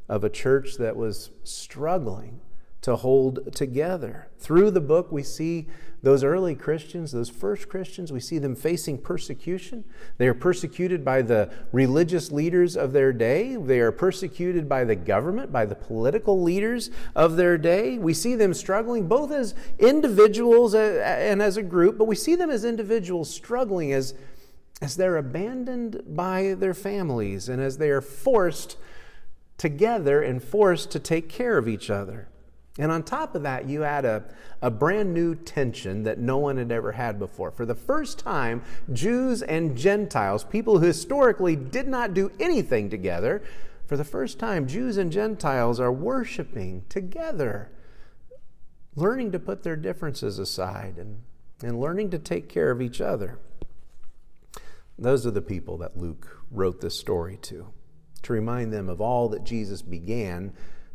of 0.08 0.24
a 0.24 0.30
church 0.30 0.76
that 0.76 0.96
was 0.96 1.30
struggling 1.44 2.40
to 2.82 2.96
hold 2.96 3.52
together. 3.54 4.28
Through 4.38 4.70
the 4.70 4.80
book, 4.80 5.12
we 5.12 5.22
see 5.22 5.66
those 6.02 6.24
early 6.24 6.54
Christians, 6.54 7.12
those 7.12 7.28
first 7.28 7.68
Christians, 7.68 8.10
we 8.10 8.20
see 8.20 8.38
them 8.38 8.56
facing 8.56 8.96
persecution. 8.96 9.84
They 10.16 10.28
are 10.28 10.34
persecuted 10.34 11.04
by 11.04 11.20
the 11.20 11.50
religious 11.72 12.32
leaders 12.32 12.74
of 12.74 12.92
their 12.92 13.12
day. 13.12 13.56
They 13.56 13.80
are 13.80 13.92
persecuted 13.92 14.66
by 14.66 14.84
the 14.84 14.96
government, 14.96 15.52
by 15.52 15.66
the 15.66 15.74
political 15.74 16.42
leaders 16.42 16.90
of 17.14 17.36
their 17.36 17.58
day. 17.58 17.98
We 17.98 18.14
see 18.14 18.34
them 18.34 18.54
struggling 18.54 19.08
both 19.08 19.30
as 19.30 19.54
individuals 19.78 20.74
and 20.74 21.42
as 21.42 21.58
a 21.58 21.62
group, 21.62 21.98
but 21.98 22.06
we 22.06 22.16
see 22.16 22.34
them 22.34 22.48
as 22.48 22.64
individuals 22.64 23.28
struggling 23.28 23.92
as 23.92 24.14
as 24.80 24.96
they're 24.96 25.16
abandoned 25.16 26.02
by 26.06 26.54
their 26.54 26.74
families 26.74 27.48
and 27.48 27.60
as 27.60 27.78
they 27.78 27.90
are 27.90 28.00
forced 28.00 28.76
together 29.58 30.22
and 30.22 30.42
forced 30.42 30.90
to 30.90 30.98
take 30.98 31.28
care 31.28 31.58
of 31.58 31.68
each 31.68 31.90
other. 31.90 32.28
And 32.78 32.90
on 32.90 33.02
top 33.02 33.34
of 33.34 33.42
that, 33.42 33.68
you 33.68 33.84
add 33.84 34.06
a, 34.06 34.24
a 34.62 34.70
brand 34.70 35.12
new 35.12 35.34
tension 35.34 36.04
that 36.04 36.18
no 36.18 36.38
one 36.38 36.56
had 36.56 36.72
ever 36.72 36.92
had 36.92 37.18
before. 37.18 37.50
For 37.50 37.66
the 37.66 37.74
first 37.74 38.18
time, 38.18 38.62
Jews 38.92 39.42
and 39.42 39.76
Gentiles, 39.76 40.44
people 40.44 40.78
who 40.78 40.86
historically 40.86 41.56
did 41.56 41.88
not 41.88 42.14
do 42.14 42.32
anything 42.40 42.88
together, 42.88 43.42
for 43.86 43.96
the 43.96 44.04
first 44.04 44.38
time, 44.38 44.66
Jews 44.68 44.96
and 44.96 45.12
Gentiles 45.12 45.80
are 45.80 45.92
worshiping 45.92 46.84
together, 46.88 47.70
learning 48.94 49.32
to 49.32 49.38
put 49.38 49.62
their 49.62 49.76
differences 49.76 50.38
aside 50.38 50.96
and, 50.96 51.22
and 51.62 51.80
learning 51.80 52.10
to 52.10 52.18
take 52.18 52.48
care 52.48 52.70
of 52.70 52.80
each 52.80 53.00
other. 53.00 53.38
Those 55.00 55.26
are 55.26 55.30
the 55.30 55.42
people 55.42 55.78
that 55.78 55.96
Luke 55.96 56.44
wrote 56.50 56.80
this 56.80 56.98
story 56.98 57.38
to, 57.42 57.72
to 58.22 58.32
remind 58.32 58.72
them 58.72 58.88
of 58.88 59.00
all 59.00 59.28
that 59.30 59.44
Jesus 59.44 59.80
began 59.80 60.52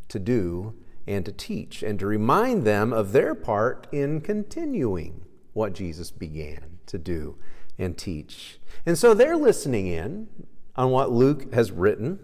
to 0.08 0.18
do 0.20 0.74
and 1.08 1.24
to 1.24 1.32
teach, 1.32 1.82
and 1.82 1.98
to 1.98 2.06
remind 2.06 2.64
them 2.64 2.92
of 2.92 3.12
their 3.12 3.34
part 3.34 3.86
in 3.92 4.20
continuing 4.20 5.24
what 5.52 5.72
Jesus 5.72 6.10
began 6.10 6.78
to 6.86 6.98
do 6.98 7.36
and 7.78 7.96
teach. 7.96 8.58
And 8.84 8.98
so 8.98 9.14
they're 9.14 9.36
listening 9.36 9.86
in 9.86 10.28
on 10.74 10.90
what 10.90 11.12
Luke 11.12 11.52
has 11.54 11.70
written, 11.70 12.18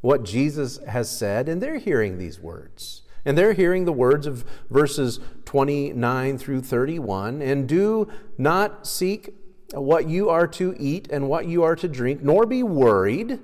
what 0.00 0.24
Jesus 0.24 0.78
has 0.86 1.16
said, 1.16 1.48
and 1.48 1.62
they're 1.62 1.78
hearing 1.78 2.18
these 2.18 2.40
words. 2.40 3.02
And 3.24 3.38
they're 3.38 3.54
hearing 3.54 3.84
the 3.84 3.92
words 3.92 4.26
of 4.26 4.44
verses 4.68 5.18
29 5.46 6.36
through 6.36 6.60
31 6.60 7.40
and 7.40 7.66
do 7.66 8.08
not 8.36 8.86
seek 8.86 9.34
what 9.74 10.08
you 10.08 10.28
are 10.28 10.46
to 10.48 10.74
eat 10.78 11.08
and 11.10 11.28
what 11.28 11.46
you 11.46 11.62
are 11.62 11.76
to 11.76 11.88
drink, 11.88 12.22
nor 12.22 12.46
be 12.46 12.62
worried, 12.62 13.40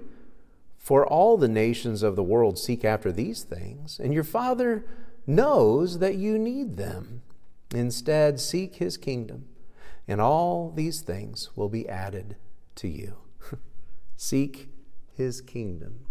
for 0.78 1.06
all 1.06 1.36
the 1.36 1.48
nations 1.48 2.02
of 2.02 2.16
the 2.16 2.22
world 2.22 2.58
seek 2.58 2.84
after 2.84 3.12
these 3.12 3.42
things, 3.42 4.00
and 4.02 4.14
your 4.14 4.24
Father 4.24 4.84
knows 5.26 5.98
that 5.98 6.16
you 6.16 6.38
need 6.38 6.76
them. 6.76 7.22
Instead, 7.72 8.40
seek 8.40 8.76
his 8.76 8.96
kingdom, 8.96 9.44
and 10.08 10.20
all 10.20 10.72
these 10.74 11.02
things 11.02 11.50
will 11.54 11.68
be 11.68 11.88
added 11.88 12.36
to 12.74 12.88
you. 12.88 13.18
seek 14.16 14.70
his 15.14 15.40
kingdom. 15.40 16.06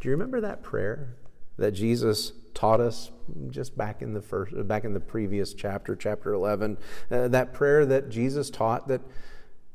Do 0.00 0.08
you 0.08 0.12
remember 0.12 0.40
that 0.40 0.62
prayer 0.62 1.16
that 1.58 1.72
Jesus 1.72 2.32
taught 2.54 2.80
us 2.80 3.10
just 3.50 3.76
back 3.76 4.00
in 4.00 4.14
the 4.14 4.22
first 4.22 4.52
back 4.66 4.84
in 4.84 4.94
the 4.94 5.00
previous 5.00 5.54
chapter 5.54 5.94
chapter 5.94 6.32
11 6.32 6.76
uh, 7.10 7.28
that 7.28 7.52
prayer 7.52 7.86
that 7.86 8.08
Jesus 8.08 8.50
taught 8.50 8.88
that 8.88 9.00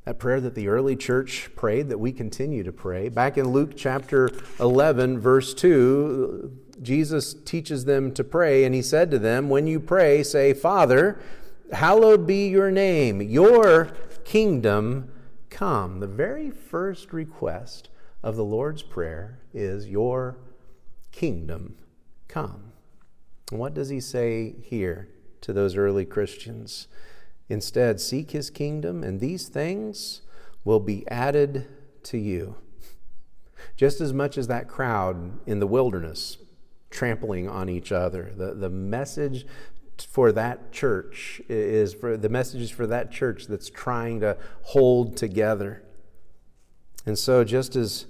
that 0.05 0.19
prayer 0.19 0.41
that 0.41 0.55
the 0.55 0.67
early 0.67 0.95
church 0.95 1.49
prayed, 1.55 1.89
that 1.89 1.99
we 1.99 2.11
continue 2.11 2.63
to 2.63 2.71
pray. 2.71 3.09
Back 3.09 3.37
in 3.37 3.49
Luke 3.49 3.73
chapter 3.75 4.29
11, 4.59 5.19
verse 5.19 5.53
2, 5.53 6.51
Jesus 6.81 7.33
teaches 7.33 7.85
them 7.85 8.13
to 8.13 8.23
pray, 8.23 8.65
and 8.65 8.75
he 8.75 8.81
said 8.81 9.11
to 9.11 9.19
them, 9.19 9.49
When 9.49 9.65
you 9.65 9.79
pray, 9.79 10.23
say, 10.23 10.53
Father, 10.53 11.19
hallowed 11.71 12.27
be 12.27 12.47
your 12.49 12.69
name, 12.69 13.21
your 13.21 13.91
kingdom 14.25 15.09
come. 15.49 15.99
The 15.99 16.07
very 16.07 16.51
first 16.51 17.13
request 17.13 17.89
of 18.21 18.35
the 18.35 18.43
Lord's 18.43 18.83
Prayer 18.83 19.39
is, 19.53 19.87
Your 19.87 20.37
kingdom 21.11 21.77
come. 22.27 22.73
And 23.51 23.59
what 23.59 23.73
does 23.73 23.89
he 23.89 24.01
say 24.01 24.55
here 24.63 25.07
to 25.41 25.53
those 25.53 25.77
early 25.77 26.05
Christians? 26.05 26.87
Instead, 27.49 27.99
seek 27.99 28.31
his 28.31 28.49
kingdom, 28.49 29.03
and 29.03 29.19
these 29.19 29.47
things 29.47 30.21
will 30.63 30.79
be 30.79 31.07
added 31.09 31.67
to 32.03 32.17
you. 32.17 32.55
Just 33.75 34.01
as 34.01 34.13
much 34.13 34.37
as 34.37 34.47
that 34.47 34.67
crowd 34.67 35.39
in 35.45 35.59
the 35.59 35.67
wilderness 35.67 36.37
trampling 36.89 37.49
on 37.49 37.69
each 37.69 37.91
other, 37.91 38.33
the, 38.35 38.53
the 38.53 38.69
message 38.69 39.45
for 40.09 40.31
that 40.31 40.71
church 40.71 41.41
is 41.49 41.93
for 41.93 42.17
the 42.17 42.29
messages 42.29 42.71
for 42.71 42.87
that 42.87 43.11
church 43.11 43.47
that's 43.47 43.69
trying 43.69 44.19
to 44.19 44.37
hold 44.63 45.17
together. 45.17 45.83
And 47.05 47.17
so, 47.17 47.43
just 47.43 47.75
as 47.75 48.05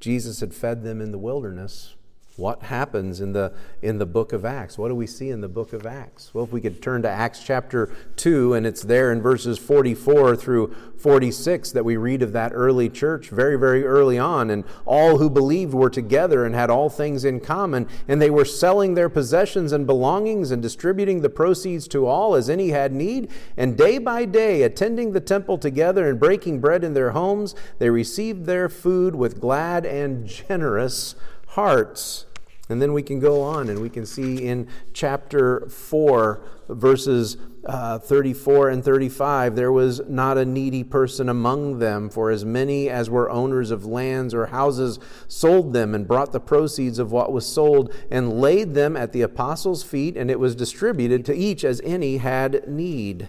Jesus 0.00 0.40
had 0.40 0.54
fed 0.54 0.82
them 0.82 1.00
in 1.00 1.10
the 1.10 1.18
wilderness 1.18 1.94
what 2.38 2.62
happens 2.62 3.20
in 3.20 3.32
the 3.32 3.52
in 3.82 3.98
the 3.98 4.06
book 4.06 4.32
of 4.32 4.44
acts? 4.44 4.78
What 4.78 4.88
do 4.88 4.94
we 4.94 5.08
see 5.08 5.30
in 5.30 5.40
the 5.40 5.48
book 5.48 5.72
of 5.72 5.84
acts? 5.84 6.32
Well 6.32 6.44
if 6.44 6.52
we 6.52 6.60
could 6.60 6.80
turn 6.80 7.02
to 7.02 7.10
acts 7.10 7.42
chapter 7.42 7.92
2 8.14 8.54
and 8.54 8.64
it's 8.64 8.82
there 8.82 9.10
in 9.10 9.20
verses 9.20 9.58
44 9.58 10.36
through 10.36 10.72
46 10.96 11.72
that 11.72 11.84
we 11.84 11.96
read 11.96 12.22
of 12.22 12.32
that 12.32 12.52
early 12.54 12.88
church 12.88 13.30
very 13.30 13.58
very 13.58 13.84
early 13.84 14.20
on. 14.20 14.50
And 14.50 14.62
all 14.86 15.18
who 15.18 15.28
believed 15.28 15.74
were 15.74 15.90
together 15.90 16.44
and 16.44 16.54
had 16.54 16.70
all 16.70 16.88
things 16.88 17.24
in 17.24 17.40
common. 17.40 17.88
And 18.06 18.22
they 18.22 18.30
were 18.30 18.44
selling 18.44 18.94
their 18.94 19.08
possessions 19.08 19.72
and 19.72 19.84
belongings 19.84 20.52
and 20.52 20.62
distributing 20.62 21.22
the 21.22 21.30
proceeds 21.30 21.88
to 21.88 22.06
all 22.06 22.36
as 22.36 22.48
any 22.48 22.68
had 22.68 22.92
need. 22.92 23.32
And 23.56 23.76
day 23.76 23.98
by 23.98 24.24
day 24.26 24.62
attending 24.62 25.10
the 25.10 25.20
temple 25.20 25.58
together 25.58 26.08
and 26.08 26.20
breaking 26.20 26.60
bread 26.60 26.84
in 26.84 26.94
their 26.94 27.10
homes 27.10 27.56
they 27.80 27.90
received 27.90 28.46
their 28.46 28.68
food 28.68 29.16
with 29.16 29.40
glad 29.40 29.84
and 29.84 30.24
generous 30.24 31.16
hearts 31.48 32.26
and 32.68 32.82
then 32.82 32.92
we 32.92 33.02
can 33.02 33.18
go 33.18 33.40
on 33.42 33.68
and 33.68 33.80
we 33.80 33.88
can 33.88 34.04
see 34.04 34.46
in 34.46 34.68
chapter 34.92 35.66
4, 35.68 36.42
verses 36.68 37.38
uh, 37.64 37.98
34 37.98 38.68
and 38.68 38.84
35, 38.84 39.56
there 39.56 39.72
was 39.72 40.00
not 40.06 40.36
a 40.36 40.44
needy 40.44 40.84
person 40.84 41.28
among 41.28 41.78
them, 41.78 42.10
for 42.10 42.30
as 42.30 42.44
many 42.44 42.90
as 42.90 43.08
were 43.08 43.30
owners 43.30 43.70
of 43.70 43.86
lands 43.86 44.34
or 44.34 44.46
houses 44.46 44.98
sold 45.28 45.72
them 45.72 45.94
and 45.94 46.06
brought 46.06 46.32
the 46.32 46.40
proceeds 46.40 46.98
of 46.98 47.10
what 47.10 47.32
was 47.32 47.46
sold 47.46 47.94
and 48.10 48.40
laid 48.40 48.74
them 48.74 48.96
at 48.96 49.12
the 49.12 49.22
apostles' 49.22 49.82
feet, 49.82 50.16
and 50.16 50.30
it 50.30 50.38
was 50.38 50.54
distributed 50.54 51.24
to 51.24 51.34
each 51.34 51.64
as 51.64 51.80
any 51.84 52.18
had 52.18 52.68
need. 52.68 53.28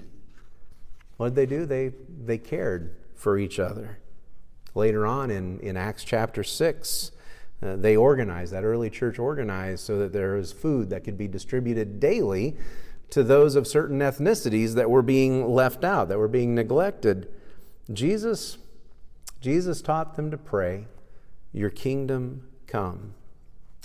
What 1.18 1.34
did 1.34 1.36
they 1.36 1.46
do? 1.46 1.66
They, 1.66 1.94
they 2.26 2.38
cared 2.38 2.96
for 3.16 3.38
each 3.38 3.60
other. 3.60 4.00
Later 4.76 5.06
on 5.06 5.32
in, 5.32 5.60
in 5.60 5.76
Acts 5.76 6.04
chapter 6.04 6.44
6, 6.44 7.12
uh, 7.62 7.76
they 7.76 7.96
organized, 7.96 8.54
that 8.54 8.64
early 8.64 8.90
church 8.90 9.20
organized 9.20 9.84
so 9.84 9.98
that 10.00 10.14
there 10.14 10.36
was 10.36 10.52
food 10.52 10.90
that 10.90 11.04
could 11.04 11.18
be 11.18 11.28
distributed 11.28 12.00
daily 12.00 12.56
to 13.10 13.24
those 13.24 13.56
of 13.56 13.68
certain 13.68 14.00
ethnicities 14.00 14.76
that 14.76 14.90
were 14.90 15.02
being 15.02 15.48
left 15.48 15.84
out, 15.84 16.10
that 16.10 16.18
were 16.18 16.28
being 16.28 16.56
neglected. 16.56 17.28
Jesus, 17.92 18.58
Jesus 19.42 19.82
taught 19.82 20.16
them 20.16 20.32
to 20.32 20.38
pray, 20.38 20.86
Your 21.52 21.70
kingdom 21.70 22.48
come. 22.68 23.16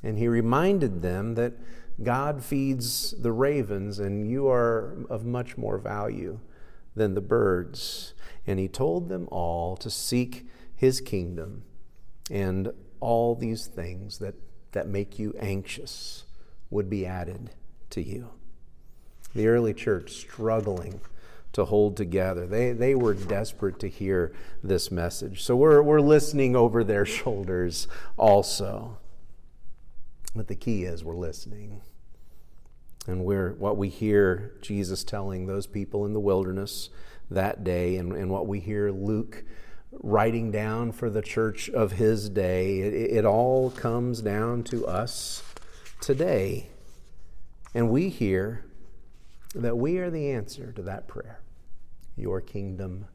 And 0.03 0.19
he 0.19 0.29
reminded 0.29 1.03
them 1.03 1.35
that 1.35 1.55
God 2.03 2.45
feeds 2.45 3.13
the 3.13 3.33
ravens, 3.33 3.99
and 3.99 4.29
you 4.29 4.49
are 4.49 5.07
of 5.09 5.25
much 5.25 5.57
more 5.57 5.79
value 5.79 6.41
than 6.95 7.15
the 7.15 7.21
birds. 7.21 8.15
And 8.47 8.59
he 8.59 8.69
told 8.69 9.09
them 9.09 9.29
all 9.31 9.77
to 9.79 9.89
seek 9.89 10.47
his 10.75 11.01
kingdom 11.01 11.63
and 12.31 12.73
all 13.05 13.35
these 13.35 13.67
things 13.67 14.19
that, 14.19 14.35
that 14.73 14.89
make 14.89 15.19
you 15.19 15.35
anxious 15.39 16.25
would 16.71 16.89
be 16.89 17.05
added 17.07 17.51
to 17.91 18.03
you. 18.03 18.31
The 19.35 19.47
early 19.47 19.75
church 19.75 20.13
struggling 20.13 21.01
to 21.53 21.67
hold 21.67 21.97
together. 21.97 22.47
They, 22.47 22.73
they 22.73 22.95
were 22.95 23.15
desperate 23.15 23.79
to 23.81 23.89
hear 23.89 24.33
this 24.63 24.91
message. 24.91 25.43
So 25.43 25.55
we're, 25.55 25.83
we're 25.83 26.01
listening 26.01 26.57
over 26.57 26.83
their 26.83 27.07
shoulders 27.07 27.87
also. 28.17 28.99
But 30.35 30.49
the 30.49 30.57
key 30.57 30.85
is 30.85 31.05
we're 31.05 31.15
listening. 31.15 31.83
And 33.07 33.25
we're, 33.25 33.53
what 33.53 33.77
we 33.77 33.89
hear 33.89 34.55
Jesus 34.63 35.05
telling 35.05 35.47
those 35.47 35.67
people 35.67 36.07
in 36.07 36.15
the 36.15 36.21
wilderness 36.21 36.89
that 37.31 37.63
day, 37.63 37.97
and, 37.97 38.13
and 38.13 38.31
what 38.31 38.47
we 38.47 38.61
hear 38.61 38.91
Luke 38.91 39.45
writing 40.03 40.51
down 40.51 40.93
for 40.93 41.11
the 41.11 41.23
church 41.23 41.69
of 41.71 41.93
his 41.93 42.29
day. 42.29 42.81
It, 42.81 42.95
it, 43.19 43.25
all 43.25 43.71
comes 43.71 44.21
down 44.21 44.65
to 44.65 44.87
us 44.87 45.43
today. 46.01 46.69
And 47.75 47.91
we 47.91 48.09
hear 48.09 48.65
that 49.55 49.77
we 49.77 49.99
are 49.99 50.11
the 50.11 50.31
answer 50.31 50.73
to 50.73 50.83
that 50.83 51.09
prayer 51.09 51.41
Your 52.17 52.41
kingdom 52.41 53.07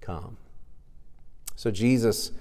come. 0.00 0.36
So 1.56 1.70
Jesus 1.70 2.32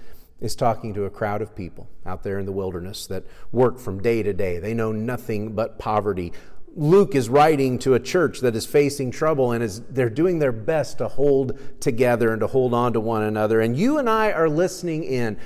is 0.41 0.55
talking 0.55 0.93
to 0.93 1.05
a 1.05 1.09
crowd 1.09 1.41
of 1.41 1.55
people 1.55 1.87
out 2.05 2.23
there 2.23 2.39
in 2.39 2.45
the 2.45 2.51
wilderness 2.51 3.07
that 3.07 3.23
work 3.51 3.79
from 3.79 4.01
day 4.01 4.21
to 4.21 4.33
day. 4.33 4.59
They 4.59 4.73
know 4.73 4.91
nothing 4.91 5.53
but 5.53 5.79
poverty. 5.79 6.33
Luke 6.75 7.15
is 7.15 7.29
writing 7.29 7.79
to 7.79 7.93
a 7.93 7.99
church 7.99 8.41
that 8.41 8.53
is 8.53 8.65
facing 8.65 9.09
trouble 9.09 9.53
and 9.53 9.63
is 9.63 9.81
they're 9.83 10.09
doing 10.09 10.39
their 10.39 10.51
best 10.51 10.97
to 10.97 11.07
hold 11.07 11.57
together 11.79 12.31
and 12.31 12.41
to 12.41 12.47
hold 12.47 12.73
on 12.73 12.91
to 12.93 12.99
one 12.99 13.23
another. 13.23 13.61
And 13.61 13.77
you 13.77 13.97
and 13.97 14.09
I 14.09 14.33
are 14.33 14.49
listening 14.49 15.05
in. 15.05 15.37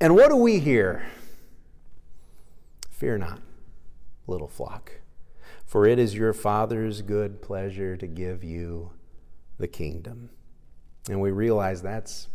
And 0.00 0.14
what 0.14 0.30
do 0.30 0.36
we 0.36 0.58
hear? 0.58 1.06
Fear 2.90 3.18
not, 3.18 3.40
little 4.26 4.48
flock, 4.48 4.92
for 5.66 5.86
it 5.86 5.98
is 5.98 6.14
your 6.14 6.32
Father's 6.32 7.02
good 7.02 7.42
pleasure 7.42 7.94
to 7.98 8.06
give 8.06 8.42
you 8.42 8.92
the 9.58 9.68
kingdom. 9.68 10.30
And 11.10 11.20
we 11.20 11.30
realize 11.30 11.82
that's 11.82 12.28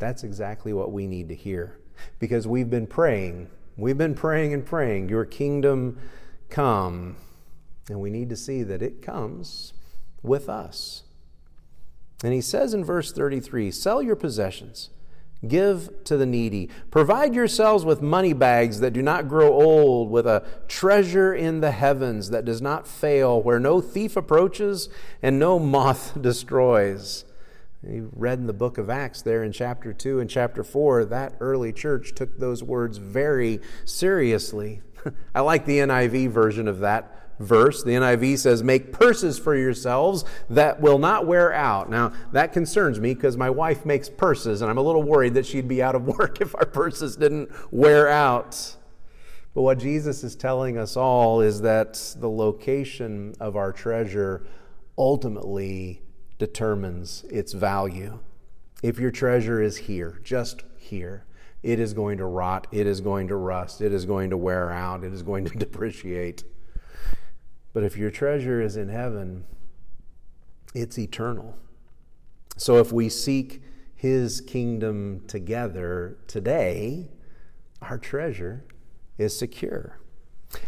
that's 0.00 0.24
exactly 0.24 0.72
what 0.72 0.90
we 0.90 1.06
need 1.06 1.28
to 1.28 1.34
hear 1.34 1.78
because 2.18 2.48
we've 2.48 2.70
been 2.70 2.86
praying. 2.86 3.48
We've 3.76 3.98
been 3.98 4.14
praying 4.14 4.54
and 4.54 4.66
praying, 4.66 5.08
your 5.08 5.24
kingdom 5.24 5.98
come. 6.48 7.16
And 7.88 8.00
we 8.00 8.10
need 8.10 8.28
to 8.30 8.36
see 8.36 8.62
that 8.62 8.82
it 8.82 9.02
comes 9.02 9.72
with 10.22 10.48
us. 10.48 11.02
And 12.22 12.32
he 12.32 12.40
says 12.40 12.74
in 12.74 12.84
verse 12.84 13.12
33 13.12 13.70
Sell 13.70 14.02
your 14.02 14.16
possessions, 14.16 14.90
give 15.46 15.90
to 16.04 16.16
the 16.16 16.26
needy, 16.26 16.68
provide 16.90 17.34
yourselves 17.34 17.84
with 17.84 18.02
money 18.02 18.32
bags 18.32 18.80
that 18.80 18.92
do 18.92 19.02
not 19.02 19.28
grow 19.28 19.52
old, 19.52 20.10
with 20.10 20.26
a 20.26 20.46
treasure 20.68 21.34
in 21.34 21.60
the 21.60 21.70
heavens 21.70 22.30
that 22.30 22.44
does 22.44 22.60
not 22.60 22.86
fail, 22.86 23.42
where 23.42 23.58
no 23.58 23.80
thief 23.80 24.16
approaches 24.16 24.88
and 25.22 25.38
no 25.38 25.58
moth 25.58 26.12
destroys. 26.20 27.24
You 27.82 28.10
read 28.14 28.38
in 28.38 28.46
the 28.46 28.52
book 28.52 28.76
of 28.76 28.90
Acts 28.90 29.22
there 29.22 29.42
in 29.42 29.52
chapter 29.52 29.94
2 29.94 30.20
and 30.20 30.28
chapter 30.28 30.62
4, 30.62 31.06
that 31.06 31.36
early 31.40 31.72
church 31.72 32.14
took 32.14 32.38
those 32.38 32.62
words 32.62 32.98
very 32.98 33.60
seriously. 33.86 34.82
I 35.34 35.40
like 35.40 35.64
the 35.64 35.78
NIV 35.78 36.28
version 36.28 36.68
of 36.68 36.80
that 36.80 37.29
verse. 37.40 37.82
The 37.82 37.92
NIV 37.92 38.38
says, 38.38 38.62
Make 38.62 38.92
purses 38.92 39.38
for 39.38 39.56
yourselves 39.56 40.24
that 40.48 40.80
will 40.80 40.98
not 40.98 41.26
wear 41.26 41.52
out. 41.52 41.90
Now, 41.90 42.12
that 42.32 42.52
concerns 42.52 43.00
me 43.00 43.14
because 43.14 43.36
my 43.36 43.50
wife 43.50 43.84
makes 43.84 44.08
purses, 44.08 44.62
and 44.62 44.70
I'm 44.70 44.78
a 44.78 44.82
little 44.82 45.02
worried 45.02 45.34
that 45.34 45.46
she'd 45.46 45.66
be 45.66 45.82
out 45.82 45.94
of 45.96 46.06
work 46.18 46.40
if 46.40 46.54
our 46.54 46.66
purses 46.66 47.16
didn't 47.16 47.50
wear 47.72 48.08
out. 48.08 48.76
But 49.54 49.62
what 49.62 49.78
Jesus 49.78 50.22
is 50.22 50.36
telling 50.36 50.78
us 50.78 50.96
all 50.96 51.40
is 51.40 51.62
that 51.62 52.14
the 52.18 52.28
location 52.28 53.34
of 53.40 53.56
our 53.56 53.72
treasure 53.72 54.46
ultimately 54.96 56.02
determines 56.38 57.24
its 57.24 57.52
value. 57.52 58.20
If 58.82 58.98
your 58.98 59.10
treasure 59.10 59.60
is 59.60 59.76
here, 59.76 60.20
just 60.22 60.62
here, 60.78 61.24
it 61.62 61.80
is 61.80 61.92
going 61.92 62.18
to 62.18 62.26
rot, 62.26 62.68
it 62.70 62.86
is 62.86 63.00
going 63.00 63.28
to 63.28 63.36
rust, 63.36 63.80
it 63.80 63.92
is 63.92 64.04
going 64.04 64.30
to 64.30 64.36
wear 64.36 64.70
out, 64.70 65.04
it 65.04 65.12
is 65.12 65.22
going 65.22 65.44
to 65.46 65.50
depreciate. 65.58 66.44
But 67.72 67.84
if 67.84 67.96
your 67.96 68.10
treasure 68.10 68.60
is 68.60 68.76
in 68.76 68.88
heaven, 68.88 69.44
it's 70.74 70.98
eternal. 70.98 71.56
So 72.56 72.76
if 72.76 72.92
we 72.92 73.08
seek 73.08 73.62
his 73.94 74.40
kingdom 74.40 75.24
together 75.26 76.18
today, 76.26 77.10
our 77.82 77.98
treasure 77.98 78.64
is 79.18 79.38
secure. 79.38 79.98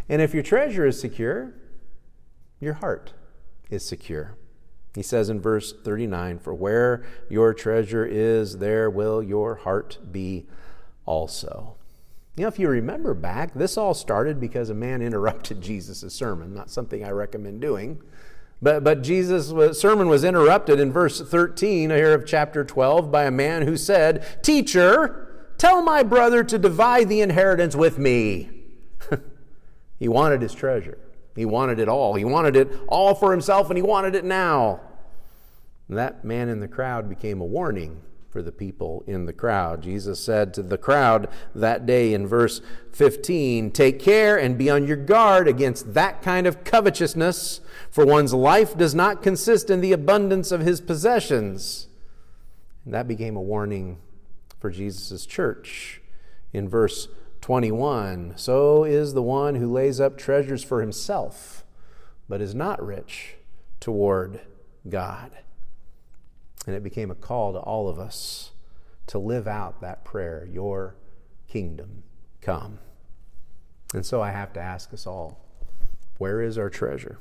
And 0.09 0.23
if 0.23 0.35
your 0.35 0.43
treasure 0.43 0.87
is 0.87 1.01
secure, 1.01 1.55
your 2.61 2.75
heart 2.75 3.15
is 3.71 3.85
secure. 3.85 4.37
He 4.95 5.03
says 5.03 5.29
in 5.29 5.41
verse 5.41 5.73
39 5.73 6.39
For 6.39 6.55
where 6.55 7.05
your 7.29 7.55
treasure 7.55 8.05
is, 8.05 8.59
there 8.59 8.91
will 8.91 9.23
your 9.23 9.57
heart 9.57 9.99
be 10.13 10.47
also. 11.07 11.77
You 12.37 12.43
know, 12.43 12.49
if 12.49 12.59
you 12.59 12.69
remember 12.69 13.13
back, 13.13 13.53
this 13.53 13.77
all 13.77 13.95
started 13.95 14.41
because 14.41 14.71
a 14.71 14.75
man 14.75 15.03
interrupted 15.03 15.61
Jesus' 15.61 16.15
sermon, 16.15 16.55
not 16.55 16.71
something 16.71 17.05
I 17.05 17.11
recommend 17.11 17.61
doing. 17.61 18.01
But, 18.61 18.85
but 18.85 19.03
Jesus' 19.03 19.81
sermon 19.81 20.09
was 20.09 20.23
interrupted 20.23 20.79
in 20.79 20.93
verse 20.93 21.21
13 21.21 21.91
here 21.91 22.15
of 22.15 22.25
chapter 22.25 22.65
12 22.65 23.11
by 23.11 23.25
a 23.25 23.31
man 23.31 23.63
who 23.63 23.77
said, 23.77 24.43
Teacher, 24.43 25.49
tell 25.59 25.83
my 25.83 26.05
brother 26.05 26.45
to 26.45 26.59
divide 26.59 27.09
the 27.09 27.21
inheritance 27.21 27.75
with 27.75 27.99
me. 27.99 28.51
he 29.99 30.07
wanted 30.07 30.43
his 30.43 30.55
treasure. 30.55 30.99
He 31.35 31.45
wanted 31.45 31.81
it 31.81 31.89
all. 31.89 32.15
He 32.15 32.25
wanted 32.25 32.55
it 32.55 32.71
all 32.87 33.17
for 33.17 33.33
himself, 33.33 33.69
and 33.69 33.77
he 33.77 33.83
wanted 33.83 34.15
it 34.15 34.25
now. 34.25 34.81
And 35.89 35.99
that 35.99 36.25
man 36.25 36.49
in 36.49 36.61
the 36.61 36.69
crowd 36.69 37.09
became 37.09 37.41
a 37.41 37.45
warning 37.45 38.01
for 38.33 38.43
the 38.43 38.51
people 38.51 39.05
in 39.07 39.27
the 39.27 39.33
crowd. 39.33 39.83
Jesus 39.83 40.19
said 40.25 40.55
to 40.55 40.63
the 40.63 40.79
crowd 40.79 41.29
that 41.55 41.85
day 41.85 42.15
in 42.15 42.27
verse 42.27 42.63
15 42.93 43.71
Take 43.73 44.01
care 44.01 44.39
and 44.39 44.57
be 44.57 44.71
on 44.71 44.87
your 44.87 44.97
guard 44.97 45.47
against 45.47 45.93
that 45.93 46.23
kind 46.23 46.47
of 46.47 46.65
covetousness, 46.65 47.61
for 47.91 48.07
one's 48.07 48.33
life 48.33 48.77
does 48.77 48.95
not 48.95 49.23
consist 49.23 49.69
in 49.69 49.83
the 49.83 49.93
abundance 49.93 50.51
of 50.51 50.63
his 50.63 50.81
possessions. 50.81 51.89
And 52.87 52.95
that 52.95 53.07
became 53.07 53.37
a 53.37 53.43
warning 53.43 53.99
for 54.59 54.71
Jesus' 54.71 55.27
church 55.27 56.01
in 56.55 56.69
verse 56.69 57.09
21 57.43 58.33
So 58.37 58.85
is 58.85 59.13
the 59.13 59.23
one 59.23 59.57
who 59.57 59.71
lays 59.71 60.01
up 60.01 60.17
treasures 60.17 60.65
for 60.65 60.81
himself, 60.81 61.67
but 62.31 62.41
is 62.41 62.55
not 62.55 62.85
rich 62.85 63.35
toward 63.79 64.41
God. 64.89 65.33
And 66.67 66.77
it 66.77 66.83
became 66.83 67.11
a 67.11 67.15
call 67.15 67.53
to 67.53 67.59
all 67.59 67.89
of 67.89 67.99
us 67.99 68.53
to 69.09 69.19
live 69.19 69.49
out 69.49 69.81
that 69.81 70.05
prayer 70.05 70.49
Your 70.51 70.97
kingdom 71.49 72.05
come. 72.41 72.79
And 73.95 74.07
so 74.07 74.23
I 74.23 74.31
have 74.31 74.53
to 74.55 74.61
ask 74.61 74.93
us 74.93 75.07
all 75.07 75.39
where 76.19 76.41
is 76.41 76.57
our 76.57 76.71
treasure? 76.71 77.19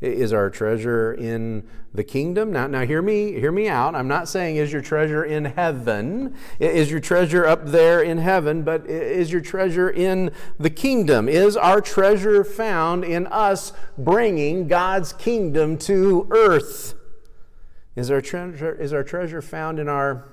Is 0.00 0.32
our 0.32 0.48
treasure 0.48 1.12
in 1.12 1.68
the 1.92 2.02
kingdom? 2.02 2.50
Now, 2.52 2.66
now 2.66 2.86
hear 2.86 3.02
me, 3.02 3.38
hear 3.38 3.52
me 3.52 3.68
out. 3.68 3.94
I'm 3.94 4.08
not 4.08 4.28
saying 4.28 4.56
is 4.56 4.72
your 4.72 4.80
treasure 4.80 5.22
in 5.22 5.44
heaven. 5.44 6.34
Is 6.58 6.90
your 6.90 7.00
treasure 7.00 7.44
up 7.44 7.66
there 7.66 8.00
in 8.02 8.16
heaven, 8.16 8.62
but 8.62 8.86
is 8.86 9.30
your 9.30 9.42
treasure 9.42 9.90
in 9.90 10.30
the 10.58 10.70
kingdom? 10.70 11.28
Is 11.28 11.54
our 11.54 11.82
treasure 11.82 12.44
found 12.44 13.04
in 13.04 13.26
us 13.26 13.74
bringing 13.98 14.68
God's 14.68 15.12
kingdom 15.12 15.76
to 15.78 16.26
earth? 16.30 16.94
Is 18.00 18.10
our 18.10 18.22
treasure, 18.22 18.72
is 18.72 18.94
our 18.94 19.04
treasure 19.04 19.42
found 19.42 19.78
in 19.78 19.86
our, 19.86 20.26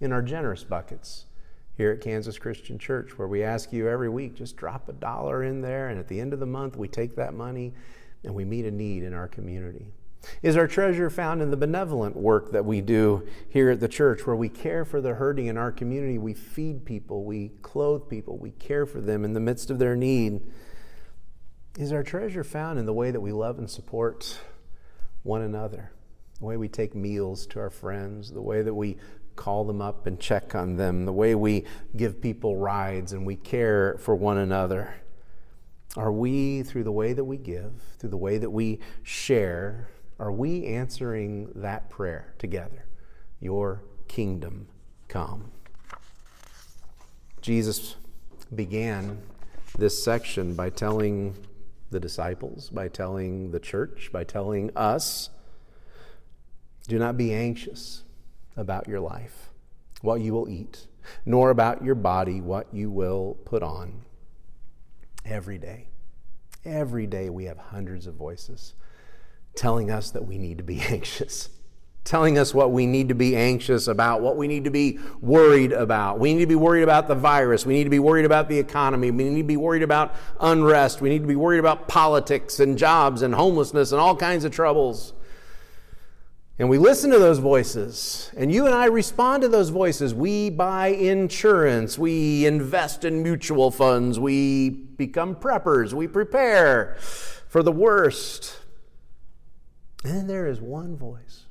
in 0.00 0.10
our 0.10 0.22
generous 0.22 0.64
buckets? 0.64 1.26
here 1.76 1.92
at 1.92 2.00
Kansas 2.00 2.38
Christian 2.38 2.76
Church, 2.76 3.16
where 3.16 3.28
we 3.28 3.44
ask 3.44 3.72
you 3.72 3.88
every 3.88 4.08
week 4.08 4.34
just 4.34 4.56
drop 4.56 4.88
a 4.88 4.92
dollar 4.92 5.44
in 5.44 5.60
there, 5.60 5.88
and 5.88 6.00
at 6.00 6.08
the 6.08 6.20
end 6.20 6.32
of 6.32 6.40
the 6.40 6.46
month, 6.46 6.76
we 6.76 6.88
take 6.88 7.14
that 7.14 7.34
money 7.34 7.72
and 8.24 8.34
we 8.34 8.44
meet 8.44 8.64
a 8.64 8.70
need 8.70 9.04
in 9.04 9.14
our 9.14 9.28
community. 9.28 9.86
Is 10.42 10.56
our 10.56 10.66
treasure 10.66 11.08
found 11.08 11.40
in 11.40 11.52
the 11.52 11.56
benevolent 11.56 12.16
work 12.16 12.50
that 12.50 12.64
we 12.64 12.80
do 12.80 13.28
here 13.48 13.70
at 13.70 13.78
the 13.78 13.86
church, 13.86 14.26
where 14.26 14.34
we 14.34 14.48
care 14.48 14.84
for 14.84 15.00
the 15.00 15.14
hurting 15.14 15.46
in 15.46 15.56
our 15.56 15.70
community? 15.70 16.18
We 16.18 16.34
feed 16.34 16.84
people, 16.84 17.22
we 17.22 17.50
clothe 17.62 18.08
people, 18.08 18.38
we 18.38 18.50
care 18.50 18.84
for 18.84 19.00
them 19.00 19.24
in 19.24 19.34
the 19.34 19.40
midst 19.40 19.70
of 19.70 19.78
their 19.78 19.94
need. 19.94 20.40
Is 21.78 21.92
our 21.92 22.02
treasure 22.02 22.42
found 22.42 22.80
in 22.80 22.86
the 22.86 22.92
way 22.92 23.12
that 23.12 23.20
we 23.20 23.30
love 23.30 23.56
and 23.56 23.70
support 23.70 24.40
one 25.22 25.42
another? 25.42 25.92
The 26.40 26.44
way 26.44 26.56
we 26.56 26.68
take 26.68 26.94
meals 26.94 27.46
to 27.48 27.60
our 27.60 27.70
friends, 27.70 28.30
the 28.30 28.42
way 28.42 28.62
that 28.62 28.74
we 28.74 28.96
call 29.34 29.64
them 29.64 29.80
up 29.80 30.06
and 30.06 30.18
check 30.18 30.54
on 30.54 30.76
them, 30.76 31.04
the 31.04 31.12
way 31.12 31.34
we 31.34 31.64
give 31.96 32.20
people 32.20 32.56
rides 32.56 33.12
and 33.12 33.24
we 33.24 33.36
care 33.36 33.96
for 34.00 34.14
one 34.14 34.38
another. 34.38 34.94
Are 35.96 36.12
we, 36.12 36.62
through 36.62 36.84
the 36.84 36.92
way 36.92 37.12
that 37.12 37.24
we 37.24 37.38
give, 37.38 37.72
through 37.98 38.10
the 38.10 38.16
way 38.16 38.38
that 38.38 38.50
we 38.50 38.80
share, 39.02 39.88
are 40.18 40.32
we 40.32 40.66
answering 40.66 41.50
that 41.54 41.88
prayer 41.88 42.34
together? 42.38 42.84
Your 43.40 43.82
kingdom 44.08 44.68
come. 45.06 45.50
Jesus 47.40 47.96
began 48.54 49.22
this 49.78 50.02
section 50.02 50.54
by 50.54 50.70
telling 50.70 51.36
the 51.90 52.00
disciples, 52.00 52.70
by 52.70 52.88
telling 52.88 53.50
the 53.50 53.60
church, 53.60 54.10
by 54.12 54.24
telling 54.24 54.70
us 54.76 55.30
do 56.88 56.98
not 56.98 57.16
be 57.16 57.32
anxious 57.32 58.02
about 58.56 58.88
your 58.88 58.98
life, 58.98 59.50
what 60.02 60.20
you 60.20 60.32
will 60.32 60.48
eat, 60.48 60.88
nor 61.24 61.50
about 61.50 61.84
your 61.84 61.94
body, 61.94 62.40
what 62.40 62.66
you 62.72 62.90
will 62.90 63.38
put 63.44 63.62
on. 63.62 64.02
Every 65.24 65.58
day, 65.58 65.88
every 66.64 67.06
day 67.06 67.30
we 67.30 67.44
have 67.44 67.58
hundreds 67.58 68.06
of 68.06 68.14
voices 68.14 68.74
telling 69.54 69.90
us 69.90 70.10
that 70.10 70.26
we 70.26 70.38
need 70.38 70.58
to 70.58 70.64
be 70.64 70.80
anxious 70.88 71.50
telling 72.08 72.38
us 72.38 72.54
what 72.54 72.72
we 72.72 72.86
need 72.86 73.08
to 73.10 73.14
be 73.14 73.36
anxious 73.36 73.86
about, 73.86 74.22
what 74.22 74.34
we 74.34 74.48
need 74.48 74.64
to 74.64 74.70
be 74.70 74.98
worried 75.20 75.72
about. 75.72 76.18
We 76.18 76.32
need 76.32 76.40
to 76.40 76.46
be 76.46 76.54
worried 76.54 76.82
about 76.82 77.06
the 77.06 77.14
virus. 77.14 77.66
We 77.66 77.74
need 77.74 77.84
to 77.84 77.90
be 77.90 77.98
worried 77.98 78.24
about 78.24 78.48
the 78.48 78.58
economy. 78.58 79.10
We 79.10 79.24
need 79.24 79.42
to 79.42 79.46
be 79.46 79.58
worried 79.58 79.82
about 79.82 80.14
unrest. 80.40 81.02
We 81.02 81.10
need 81.10 81.20
to 81.20 81.28
be 81.28 81.36
worried 81.36 81.58
about 81.58 81.86
politics 81.86 82.60
and 82.60 82.78
jobs 82.78 83.20
and 83.20 83.34
homelessness 83.34 83.92
and 83.92 84.00
all 84.00 84.16
kinds 84.16 84.44
of 84.44 84.52
troubles. 84.52 85.12
And 86.60 86.68
we 86.68 86.76
listen 86.76 87.12
to 87.12 87.20
those 87.20 87.38
voices, 87.38 88.32
and 88.36 88.50
you 88.50 88.66
and 88.66 88.74
I 88.74 88.86
respond 88.86 89.42
to 89.42 89.48
those 89.48 89.68
voices. 89.68 90.12
We 90.12 90.50
buy 90.50 90.88
insurance, 90.88 91.96
we 91.96 92.46
invest 92.46 93.04
in 93.04 93.22
mutual 93.22 93.70
funds, 93.70 94.18
we 94.18 94.70
become 94.70 95.36
preppers, 95.36 95.92
we 95.92 96.08
prepare 96.08 96.96
for 96.98 97.62
the 97.62 97.70
worst. 97.70 98.58
And 100.02 100.28
there 100.28 100.48
is 100.48 100.60
one 100.60 100.96
voice, 100.96 101.46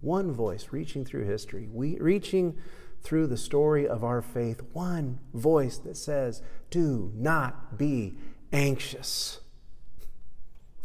one 0.00 0.32
voice 0.32 0.68
reaching 0.72 1.04
through 1.04 1.26
history, 1.26 1.68
we, 1.72 1.96
reaching 2.00 2.58
through 3.02 3.28
the 3.28 3.36
story 3.36 3.86
of 3.86 4.02
our 4.02 4.20
faith, 4.20 4.62
one 4.72 5.20
voice 5.32 5.78
that 5.78 5.96
says, 5.96 6.42
Do 6.70 7.12
not 7.14 7.78
be 7.78 8.16
anxious. 8.52 9.38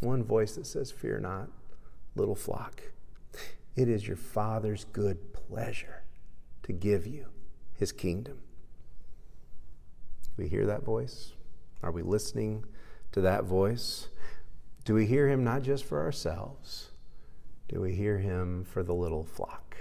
One 0.01 0.23
voice 0.23 0.53
that 0.53 0.67
says, 0.67 0.91
Fear 0.91 1.21
not 1.21 1.49
little 2.15 2.35
flock. 2.35 2.81
It 3.75 3.87
is 3.87 4.07
your 4.07 4.17
Father's 4.17 4.85
good 4.85 5.33
pleasure 5.33 6.03
to 6.63 6.73
give 6.73 7.07
you 7.07 7.27
his 7.73 7.91
kingdom. 7.91 8.39
Do 10.23 10.43
we 10.43 10.47
hear 10.47 10.65
that 10.65 10.83
voice? 10.83 11.33
Are 11.81 11.91
we 11.91 12.01
listening 12.01 12.65
to 13.11 13.21
that 13.21 13.45
voice? 13.45 14.09
Do 14.83 14.93
we 14.93 15.05
hear 15.05 15.27
him 15.27 15.43
not 15.43 15.63
just 15.63 15.85
for 15.85 16.01
ourselves? 16.01 16.91
Do 17.67 17.81
we 17.81 17.93
hear 17.93 18.17
him 18.17 18.65
for 18.65 18.83
the 18.83 18.93
little 18.93 19.23
flock? 19.23 19.75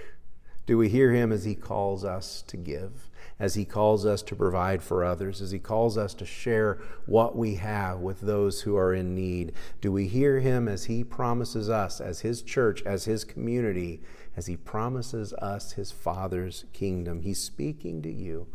Do 0.65 0.77
we 0.77 0.89
hear 0.89 1.11
him 1.11 1.31
as 1.31 1.43
he 1.43 1.55
calls 1.55 2.03
us 2.03 2.43
to 2.47 2.57
give? 2.57 3.09
as 3.41 3.55
He 3.55 3.65
calls 3.65 4.05
us 4.05 4.21
to 4.21 4.35
provide 4.35 4.83
for 4.83 5.03
others, 5.03 5.41
as 5.41 5.49
He 5.49 5.57
calls 5.57 5.97
us 5.97 6.13
to 6.13 6.27
share 6.27 6.77
what 7.07 7.35
we 7.35 7.55
have 7.55 7.99
with 7.99 8.21
those 8.21 8.61
who 8.61 8.77
are 8.77 8.93
in 8.93 9.15
need? 9.15 9.53
Do 9.81 9.91
we 9.91 10.07
hear 10.07 10.39
Him 10.39 10.67
as 10.67 10.85
He 10.85 11.03
promises 11.03 11.67
us, 11.67 11.99
as 11.99 12.21
His 12.21 12.43
church, 12.43 12.83
as 12.83 13.05
His 13.05 13.23
community, 13.23 13.99
as 14.37 14.45
He 14.45 14.55
promises 14.55 15.33
us 15.33 15.71
His 15.71 15.91
Father's 15.91 16.65
kingdom? 16.71 17.21
He's 17.21 17.41
speaking 17.41 18.03
to 18.03 18.11
you, 18.11 18.45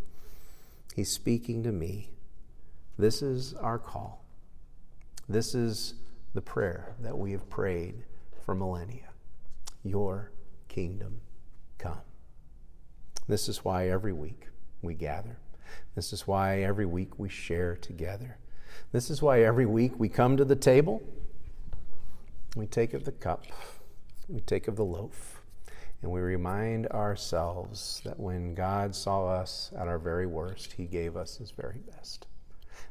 He's 0.95 1.11
speaking 1.11 1.65
to 1.65 1.73
me. 1.73 2.11
This 2.97 3.23
is 3.23 3.55
our 3.55 3.81
call. 3.81 4.25
This 5.29 5.53
is 5.53 5.95
the 6.33 6.41
prayer 6.41 6.95
that 7.01 7.19
we 7.19 7.33
have 7.33 7.51
prayed 7.51 8.05
for 8.45 8.55
millennia. 8.55 9.09
Your 9.83 10.31
kingdom 10.69 11.23
come. 11.79 12.01
This 13.29 13.49
is 13.49 13.65
why 13.65 13.89
every 13.89 14.13
week 14.13 14.49
we 14.83 14.95
gather. 14.95 15.39
This 15.95 16.13
is 16.13 16.27
why 16.27 16.63
every 16.63 16.87
week 16.87 17.19
we 17.19 17.29
share 17.29 17.77
together. 17.77 18.39
This 18.93 19.11
is 19.11 19.23
why 19.23 19.43
every 19.43 19.67
week 19.67 19.93
we 19.99 20.09
come 20.09 20.37
to 20.37 20.45
the 20.45 20.57
table, 20.57 21.03
we 22.55 22.67
take 22.67 22.95
of 22.95 23.05
the 23.05 23.13
cup, 23.13 23.47
we 24.29 24.41
take 24.41 24.69
of 24.69 24.77
the 24.77 24.85
loaf, 24.85 25.41
and 26.03 26.13
we 26.13 26.21
remind 26.21 26.87
ourselves 26.89 28.01
that 28.05 28.21
when 28.21 28.55
God 28.55 28.95
saw 28.95 29.27
us 29.27 29.71
at 29.77 29.89
our 29.89 29.99
very 29.99 30.27
worst, 30.27 30.75
He 30.75 30.87
gave 30.87 31.17
us 31.17 31.37
His 31.37 31.51
very 31.51 31.81
best. 31.91 32.27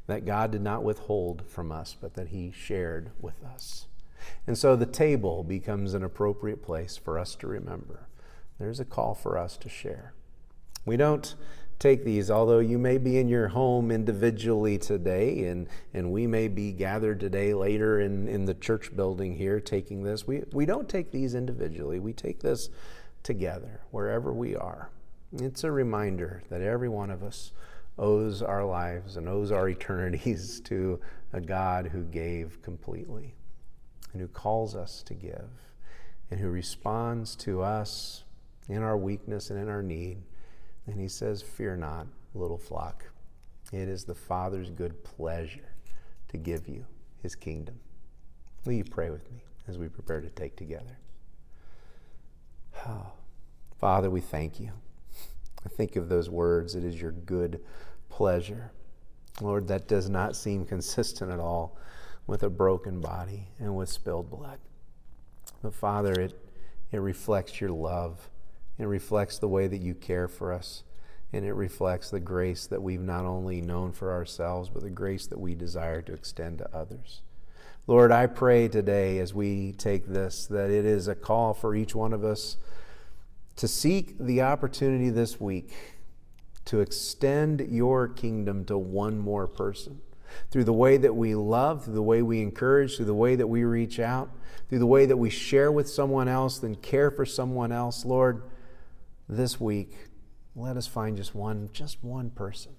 That 0.08 0.26
God 0.26 0.52
did 0.52 0.62
not 0.62 0.84
withhold 0.84 1.44
from 1.48 1.72
us, 1.72 1.96
but 2.00 2.16
that 2.16 2.30
He 2.30 2.52
shared 2.52 3.12
with 3.20 3.44
us. 3.44 3.86
And 4.48 4.58
so 4.58 4.76
the 4.76 4.86
table 4.86 5.44
becomes 5.44 5.94
an 5.94 6.04
appropriate 6.04 6.64
place 6.64 6.98
for 6.98 7.20
us 7.20 7.36
to 7.36 7.48
remember. 7.48 8.05
There's 8.60 8.80
a 8.80 8.86
call 8.86 9.14
for 9.14 9.38
us 9.38 9.58
to 9.58 9.70
share. 9.70 10.14
We 10.86 10.98
don't 10.98 11.36
take 11.80 12.06
these, 12.06 12.32
although 12.32 12.60
you 12.60 12.78
may 12.78 12.98
be 12.98 13.18
in 13.18 13.28
your 13.28 13.50
home 13.50 13.92
individually 13.92 14.78
today, 14.78 15.46
and, 15.46 15.68
and 15.94 16.12
we 16.12 16.26
may 16.26 16.48
be 16.48 16.72
gathered 16.72 17.20
today 17.20 17.54
later 17.54 18.00
in, 18.00 18.28
in 18.28 18.46
the 18.46 18.54
church 18.54 18.96
building 18.96 19.36
here 19.36 19.60
taking 19.60 20.04
this. 20.04 20.26
We, 20.26 20.44
we 20.54 20.66
don't 20.66 20.88
take 20.88 21.12
these 21.12 21.36
individually, 21.36 22.00
we 22.00 22.14
take 22.14 22.42
this 22.42 22.70
together, 23.24 23.82
wherever 23.92 24.32
we 24.32 24.56
are. 24.56 24.90
It's 25.34 25.64
a 25.64 25.72
reminder 25.72 26.44
that 26.50 26.62
every 26.62 26.90
one 26.90 27.10
of 27.10 27.24
us 27.24 27.52
owes 27.98 28.42
our 28.42 28.64
lives 28.64 29.18
and 29.18 29.28
owes 29.28 29.52
our 29.52 29.68
eternities 29.70 30.62
to 30.62 31.00
a 31.34 31.42
God 31.42 31.88
who 31.88 32.04
gave 32.04 32.62
completely 32.62 33.36
and 34.14 34.22
who 34.22 34.28
calls 34.28 34.76
us 34.76 35.04
to 35.04 35.14
give 35.14 35.50
and 36.32 36.40
who 36.40 36.50
responds 36.50 37.36
to 37.36 37.62
us 37.62 38.25
in 38.70 38.82
our 38.82 38.98
weakness 38.98 39.50
and 39.50 39.60
in 39.60 39.70
our 39.70 39.84
need 39.84 40.18
and 40.88 41.00
he 41.00 41.08
says, 41.08 41.42
Fear 41.42 41.78
not, 41.78 42.08
little 42.34 42.58
flock. 42.58 43.06
It 43.72 43.90
is 43.90 44.04
the 44.04 44.16
Father's 44.16 44.70
good 44.70 45.04
pleasure 45.04 45.74
to 46.30 46.38
give 46.38 46.68
you 46.68 46.86
his 47.22 47.36
kingdom. 47.36 47.80
Will 48.66 48.74
you 48.74 48.84
pray 48.84 49.10
with 49.10 49.32
me 49.32 49.44
as 49.68 49.78
we 49.78 49.88
prepare 49.88 50.22
to 50.22 50.30
take 50.30 50.56
together? 50.56 51.00
Oh, 52.88 53.08
Father, 53.80 54.10
we 54.10 54.22
thank 54.22 54.60
you. 54.60 54.72
I 55.66 55.70
think 55.70 55.96
of 55.96 56.10
those 56.10 56.30
words, 56.30 56.76
it 56.76 56.84
is 56.84 57.02
your 57.02 57.12
good 57.12 57.62
pleasure. 58.10 58.72
Lord, 59.42 59.68
that 59.68 59.88
does 59.88 60.10
not 60.10 60.36
seem 60.36 60.66
consistent 60.66 61.32
at 61.32 61.40
all 61.40 61.78
with 62.28 62.44
a 62.44 62.50
broken 62.50 63.02
body 63.02 63.48
and 63.60 63.76
with 63.76 63.90
spilled 63.90 64.30
blood. 64.30 64.60
But 65.64 65.74
Father, 65.74 66.14
it, 66.14 66.40
it 66.92 66.98
reflects 66.98 67.60
your 67.60 67.72
love 67.72 68.30
it 68.78 68.86
reflects 68.86 69.40
the 69.40 69.48
way 69.48 69.68
that 69.68 69.82
you 69.82 69.94
care 69.94 70.28
for 70.28 70.52
us. 70.52 70.84
and 71.34 71.44
it 71.46 71.54
reflects 71.54 72.10
the 72.10 72.20
grace 72.20 72.66
that 72.68 72.82
we've 72.82 73.02
not 73.02 73.26
only 73.26 73.60
known 73.60 73.92
for 73.92 74.14
ourselves, 74.14 74.70
but 74.70 74.82
the 74.82 74.90
grace 74.90 75.28
that 75.28 75.40
we 75.40 75.54
desire 75.54 76.02
to 76.02 76.14
extend 76.14 76.60
to 76.60 76.74
others. 76.74 77.24
Lord, 77.88 78.12
I 78.12 78.28
pray 78.28 78.70
today 78.70 79.20
as 79.20 79.34
we 79.34 79.74
take 79.74 80.08
this 80.08 80.46
that 80.46 80.70
it 80.70 80.86
is 80.86 81.08
a 81.10 81.16
call 81.16 81.54
for 81.54 81.76
each 81.76 81.94
one 81.94 82.14
of 82.14 82.24
us 82.24 82.56
to 83.58 83.68
seek 83.68 84.18
the 84.18 84.42
opportunity 84.42 85.10
this 85.10 85.40
week 85.40 85.74
to 86.66 86.80
extend 86.80 87.68
your 87.70 88.08
kingdom 88.08 88.66
to 88.66 88.78
one 88.78 89.20
more 89.20 89.48
person 89.48 90.02
through 90.52 90.64
the 90.64 90.74
way 90.74 90.98
that 90.98 91.16
we 91.16 91.36
love, 91.36 91.84
through 91.84 91.94
the 91.94 92.02
way 92.02 92.22
we 92.22 92.42
encourage, 92.42 92.96
through 92.98 93.06
the 93.06 93.14
way 93.14 93.36
that 93.36 93.48
we 93.48 93.64
reach 93.64 94.00
out, 94.00 94.30
through 94.68 94.80
the 94.80 94.86
way 94.86 95.06
that 95.06 95.18
we 95.18 95.30
share 95.30 95.72
with 95.72 95.90
someone 95.90 96.28
else, 96.28 96.60
then 96.60 96.76
care 96.76 97.12
for 97.12 97.26
someone 97.26 97.72
else. 97.72 98.04
Lord, 98.04 98.42
this 99.28 99.60
week, 99.60 99.96
let 100.56 100.78
us 100.78 100.88
find 100.88 101.18
just 101.18 101.36
one, 101.36 101.70
just 101.74 102.04
one 102.04 102.30
person, 102.30 102.74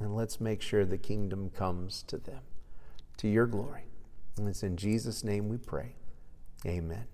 and 0.00 0.16
let's 0.16 0.40
make 0.40 0.62
sure 0.62 0.84
the 0.84 0.98
kingdom 0.98 1.50
comes 1.50 2.02
to 2.04 2.18
them, 2.18 2.40
to 3.18 3.28
your 3.28 3.46
glory. 3.46 3.84
And 4.36 4.48
it's 4.48 4.62
in 4.62 4.76
Jesus' 4.76 5.22
name 5.24 5.48
we 5.48 5.58
pray. 5.58 5.94
Amen. 6.64 7.06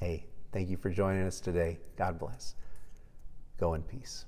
Hey, 0.00 0.26
thank 0.52 0.68
you 0.68 0.76
for 0.76 0.90
joining 0.90 1.26
us 1.26 1.40
today. 1.40 1.78
God 1.96 2.18
bless. 2.18 2.54
Go 3.58 3.74
in 3.74 3.82
peace. 3.82 4.24